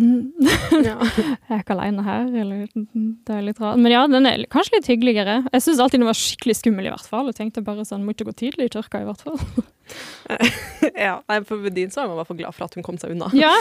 jeg 0.86 0.94
er 0.96 1.60
ikke 1.60 1.74
alene 1.76 2.04
her, 2.06 2.28
eller 2.42 2.64
det 2.72 3.34
er 3.34 3.44
litt 3.44 3.60
rart. 3.60 3.80
Men 3.80 3.92
ja, 3.92 4.06
den 4.10 4.28
er 4.28 4.46
kanskje 4.52 4.78
litt 4.78 4.88
hyggeligere. 4.90 5.40
Jeg 5.52 5.64
syns 5.66 5.82
alltid 5.82 6.02
den 6.02 6.08
var 6.10 6.18
skikkelig 6.18 6.56
skummel, 6.60 6.88
i 6.88 6.94
hvert 6.94 7.10
fall. 7.10 7.28
Jeg 7.30 7.38
tenkte 7.40 7.64
bare 7.66 7.84
sånn, 7.88 8.06
må 8.06 8.14
ikke 8.14 8.28
gå 8.30 8.36
tidlig 8.44 8.70
i 8.70 8.74
tørka, 8.76 9.02
i 9.02 9.08
hvert 9.08 9.24
fall. 9.26 9.40
ja. 11.06 11.16
For 11.46 11.70
din 11.74 11.90
så 11.90 12.02
er 12.02 12.10
man 12.10 12.14
i 12.14 12.20
hvert 12.20 12.30
fall 12.30 12.38
glad 12.40 12.56
for 12.56 12.66
at 12.66 12.76
hun 12.78 12.86
kom 12.86 12.98
seg 13.00 13.14
unna. 13.14 13.30
Ja, 13.36 13.52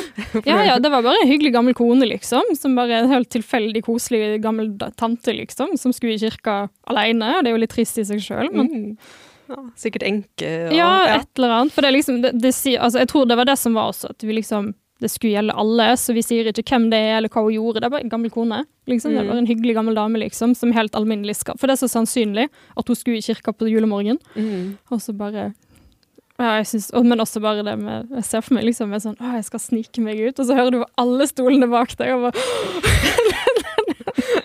ja, 0.45 0.60
ja, 0.67 0.75
det 0.82 0.91
var 0.93 1.06
bare 1.06 1.23
en 1.23 1.32
hyggelig 1.32 1.54
gammel 1.56 1.78
kone, 1.78 2.08
liksom. 2.10 2.54
Som 2.60 2.78
bare 2.80 3.02
en 3.04 3.12
helt 3.12 3.32
tilfeldig 3.34 3.84
koselig 3.88 4.39
gammel 4.43 4.73
tante, 4.99 5.34
liksom. 5.36 5.75
Som 5.80 5.95
skulle 5.95 6.17
i 6.17 6.21
kirka 6.21 6.62
alene. 6.89 7.36
Og 7.38 7.43
det 7.43 7.52
er 7.52 7.58
jo 7.58 7.63
litt 7.65 7.73
trist 7.73 7.99
i 8.02 8.08
seg 8.08 8.23
sjøl, 8.23 8.54
men 8.54 8.69
Mm. 8.69 8.93
Ja, 9.49 9.63
sikkert 9.82 10.04
enke 10.06 10.49
og 10.67 10.75
ja, 10.78 10.89
et 11.15 11.39
eller 11.39 11.54
annet. 11.56 11.73
For 11.73 11.82
det 11.82 11.89
er 11.89 11.95
liksom 11.95 12.19
det, 12.21 12.36
det 12.38 12.52
altså, 12.78 12.99
Jeg 13.02 13.10
tror 13.10 13.25
det 13.25 13.38
var 13.39 13.47
det 13.49 13.56
som 13.58 13.73
var 13.73 13.89
også, 13.89 14.12
at 14.13 14.25
vi 14.25 14.36
liksom 14.38 14.75
det 14.99 15.07
skulle 15.12 15.31
gjelde 15.38 15.53
alle, 15.55 15.85
så 15.95 16.12
vi 16.13 16.21
sier 16.25 16.49
ikke 16.51 16.65
hvem 16.73 16.89
det 16.91 16.97
er 16.99 17.17
eller 17.17 17.29
hva 17.31 17.43
hun 17.45 17.53
gjorde. 17.55 17.79
Det 17.79 17.85
er 17.88 17.93
bare 17.93 18.03
en 18.03 18.09
gammel 18.12 18.29
kone. 18.33 18.65
Liksom. 18.89 19.12
Det 19.13 19.19
er 19.19 19.23
Mm. 19.23 19.29
bare 19.31 19.38
en 19.43 19.47
hyggelig 19.47 19.73
gammel 19.75 19.95
dame, 19.95 20.17
liksom, 20.19 20.55
som 20.55 20.71
helt 20.73 20.91
alminnelig 20.95 21.35
skal 21.38 21.55
For 21.57 21.67
det 21.67 21.73
er 21.77 21.88
så 21.88 21.93
sannsynlig 21.93 22.49
at 22.77 22.88
hun 22.88 22.95
skulle 22.95 23.17
i 23.17 23.21
kirka 23.21 23.53
på 23.53 23.69
julemorgen, 23.69 24.17
Mm. 24.35 24.77
og 24.91 24.99
så 24.99 25.13
bare 25.15 25.53
ja, 26.39 26.55
jeg 26.57 26.65
synes, 26.67 26.91
Men 27.03 27.19
også 27.19 27.39
bare 27.41 27.63
det 27.63 27.77
med 27.79 28.07
Jeg 28.15 28.23
ser 28.23 28.41
for 28.41 28.53
meg 28.55 28.63
liksom 28.63 28.89
med 28.89 29.01
sånn 29.01 29.15
Å, 29.19 29.33
jeg 29.35 29.43
skal 29.45 29.59
snike 29.59 29.99
meg 30.01 30.19
ut, 30.19 30.39
og 30.39 30.45
så 30.47 30.55
hører 30.55 30.71
du 30.71 30.83
alle 30.97 31.27
stolene 31.27 31.69
bak 31.69 31.95
deg, 31.97 32.13
og 32.15 32.31
bare 32.31 32.41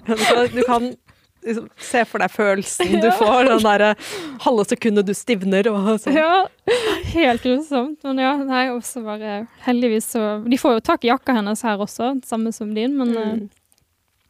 Du 0.07 0.17
kan, 0.17 0.49
du 0.55 0.63
kan 0.67 0.91
liksom, 1.47 1.69
se 1.77 2.05
for 2.09 2.19
deg 2.25 2.31
følelsen 2.35 3.01
du 3.03 3.09
får, 3.21 3.49
den 3.51 3.63
derre 3.65 3.91
halve 4.45 4.65
sekundet 4.71 5.07
du 5.09 5.15
stivner 5.15 5.69
og 5.73 5.89
sånn. 6.03 6.17
Ja, 6.17 6.47
helt 7.15 7.43
grusomt. 7.45 7.99
Men 8.05 8.19
ja, 8.25 8.35
nei, 8.43 8.67
også 8.73 9.03
bare 9.05 9.47
Heldigvis 9.67 10.11
så 10.15 10.25
De 10.49 10.57
får 10.61 10.79
jo 10.79 10.85
tak 10.93 11.05
i 11.05 11.11
jakka 11.13 11.35
hennes 11.37 11.63
her 11.63 11.79
også, 11.85 12.15
samme 12.27 12.53
som 12.57 12.73
din, 12.75 12.97
men, 12.99 13.17
eh, 13.17 13.35
Mm. 13.35 13.51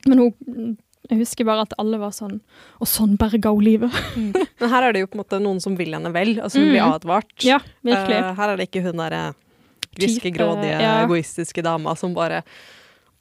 men 0.07 0.19
hun 0.19 0.77
Jeg 1.11 1.19
husker 1.21 1.45
bare 1.45 1.63
at 1.67 1.73
alle 1.79 1.99
var 2.01 2.11
sånn 2.17 2.39
Og 2.81 2.89
sånn 2.89 3.17
berga 3.21 3.51
hun 3.53 3.61
livet. 3.65 3.93
Men 4.17 4.71
her 4.73 4.83
er 4.89 4.93
det 4.97 5.01
jo 5.03 5.07
på 5.13 5.19
en 5.19 5.23
måte 5.25 5.41
noen 5.43 5.61
som 5.61 5.77
vil 5.77 5.93
henne 5.93 6.13
vel, 6.13 6.39
altså 6.41 6.59
hun 6.63 6.71
blir 6.73 6.81
Mm. 6.83 6.95
advart. 6.97 7.35
Ja, 7.45 7.59
virkelig. 7.85 8.21
Uh, 8.25 8.35
her 8.39 8.49
er 8.49 8.57
det 8.57 8.71
ikke 8.71 8.83
hun 8.87 8.97
derre 9.03 9.35
griske, 9.95 10.33
grådige, 10.35 10.81
ja. 10.81 11.05
egoistiske 11.05 11.63
dama 11.63 11.93
som 11.95 12.15
bare 12.17 12.43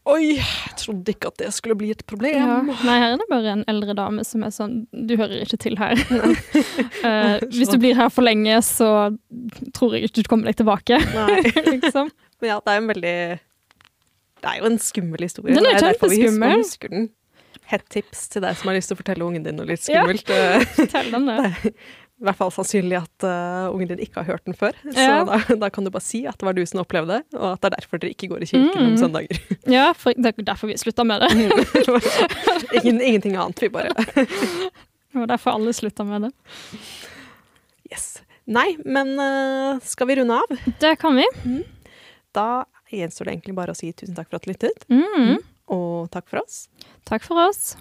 Oi, 0.03 0.33
jeg 0.35 0.73
trodde 0.81 1.13
ikke 1.13 1.29
at 1.31 1.37
det 1.39 1.49
skulle 1.55 1.77
bli 1.79 1.93
et 1.93 2.01
problem. 2.09 2.35
Ja. 2.35 2.57
Nei, 2.67 2.95
her 2.99 3.13
er 3.13 3.21
det 3.21 3.27
bare 3.29 3.53
en 3.53 3.63
eldre 3.71 3.95
dame 3.95 4.25
som 4.27 4.43
er 4.43 4.51
sånn 4.51 4.81
Du 4.91 5.15
hører 5.15 5.45
ikke 5.45 5.59
til 5.63 5.77
her. 5.79 5.95
uh, 7.07 7.39
hvis 7.47 7.71
du 7.71 7.77
blir 7.79 7.95
her 7.95 8.11
for 8.11 8.27
lenge, 8.27 8.57
så 8.67 8.89
tror 9.77 9.95
jeg 9.95 10.09
ikke 10.09 10.19
du 10.19 10.29
kommer 10.33 10.51
deg 10.51 10.59
tilbake. 10.59 10.99
Liksom. 11.71 12.11
Men 12.43 12.51
ja, 12.51 12.59
det 12.59 12.73
er 12.73 12.81
en 12.81 12.91
veldig 12.91 13.17
Det 14.43 14.51
er 14.51 14.59
jo 14.59 14.71
en 14.73 14.79
skummel 14.83 15.23
historie. 15.23 15.55
Den 15.55 15.71
er 15.71 15.79
Det 15.79 15.95
kjempeskummel. 16.03 17.07
Hett 17.71 17.85
tips 17.95 18.27
til 18.33 18.43
deg 18.43 18.57
som 18.59 18.69
har 18.69 18.75
lyst 18.75 18.91
til 18.91 18.97
å 18.97 18.99
fortelle 18.99 19.23
ungen 19.23 19.45
din 19.45 19.55
noe 19.55 19.69
litt 19.69 19.85
skummelt. 19.85 20.27
Ja, 20.27 20.59
Fortell 20.81 21.13
den 21.13 21.29
det. 21.31 21.71
I 22.23 22.25
hvert 22.29 22.38
fall 22.39 22.51
sannsynlig 22.55 22.95
at 23.01 23.25
uh, 23.27 23.67
ungen 23.75 23.89
din 23.89 23.99
ikke 23.99 24.21
har 24.21 24.29
hørt 24.31 24.45
den 24.47 24.55
før. 24.55 24.71
Så 24.88 24.95
Ja. 24.95 25.17
da, 25.27 25.39
da 25.59 25.67
kan 25.69 25.83
du 25.83 25.89
bare 25.91 26.01
si 26.05 26.21
at 26.29 26.38
det 26.39 26.47
var 26.47 26.55
du 26.55 26.62
som 26.65 26.79
opplevde 26.79 27.17
det, 27.19 27.36
og 27.36 27.49
at 27.57 27.62
det 27.65 27.67
er 27.67 27.75
derfor 27.81 27.99
dere 27.99 28.13
ikke 28.15 28.29
går 28.31 28.45
i 28.45 28.47
kirken 28.47 28.79
om 28.79 28.93
Mm. 28.93 28.97
søndager. 29.01 29.41
Ja, 29.67 29.89
for 29.91 30.15
det 30.15 30.31
er 30.31 30.45
derfor 30.47 30.71
vi 30.71 30.77
slutta 30.79 31.03
med 31.03 31.19
det. 31.25 31.31
Ingen, 32.79 33.01
ingenting 33.01 33.36
annet. 33.36 33.59
Vi 33.59 33.69
bare 33.69 33.91
Det 33.93 35.19
var 35.19 35.27
derfor 35.27 35.51
alle 35.59 35.73
slutta 35.75 36.03
med 36.07 36.29
det. 36.29 36.31
Yes. 37.91 38.21
Nei, 38.47 38.77
men 38.86 39.13
uh, 39.19 39.79
skal 39.83 40.07
vi 40.09 40.15
runde 40.21 40.39
av? 40.39 40.57
Det 40.79 40.95
kan 40.99 41.15
vi. 41.19 41.27
Da 42.33 42.63
gjenstår 42.93 43.25
det 43.27 43.36
egentlig 43.36 43.55
bare 43.59 43.75
å 43.75 43.77
si 43.77 43.91
tusen 43.93 44.15
takk 44.17 44.29
for 44.31 44.39
at 44.39 44.47
du 44.47 44.51
lyttet, 44.53 44.88
Mm. 44.89 45.38
og 45.73 46.09
takk 46.13 46.27
for 46.31 46.39
oss. 46.43 46.67
Takk 47.05 47.23
for 47.27 47.39
oss. 47.49 47.75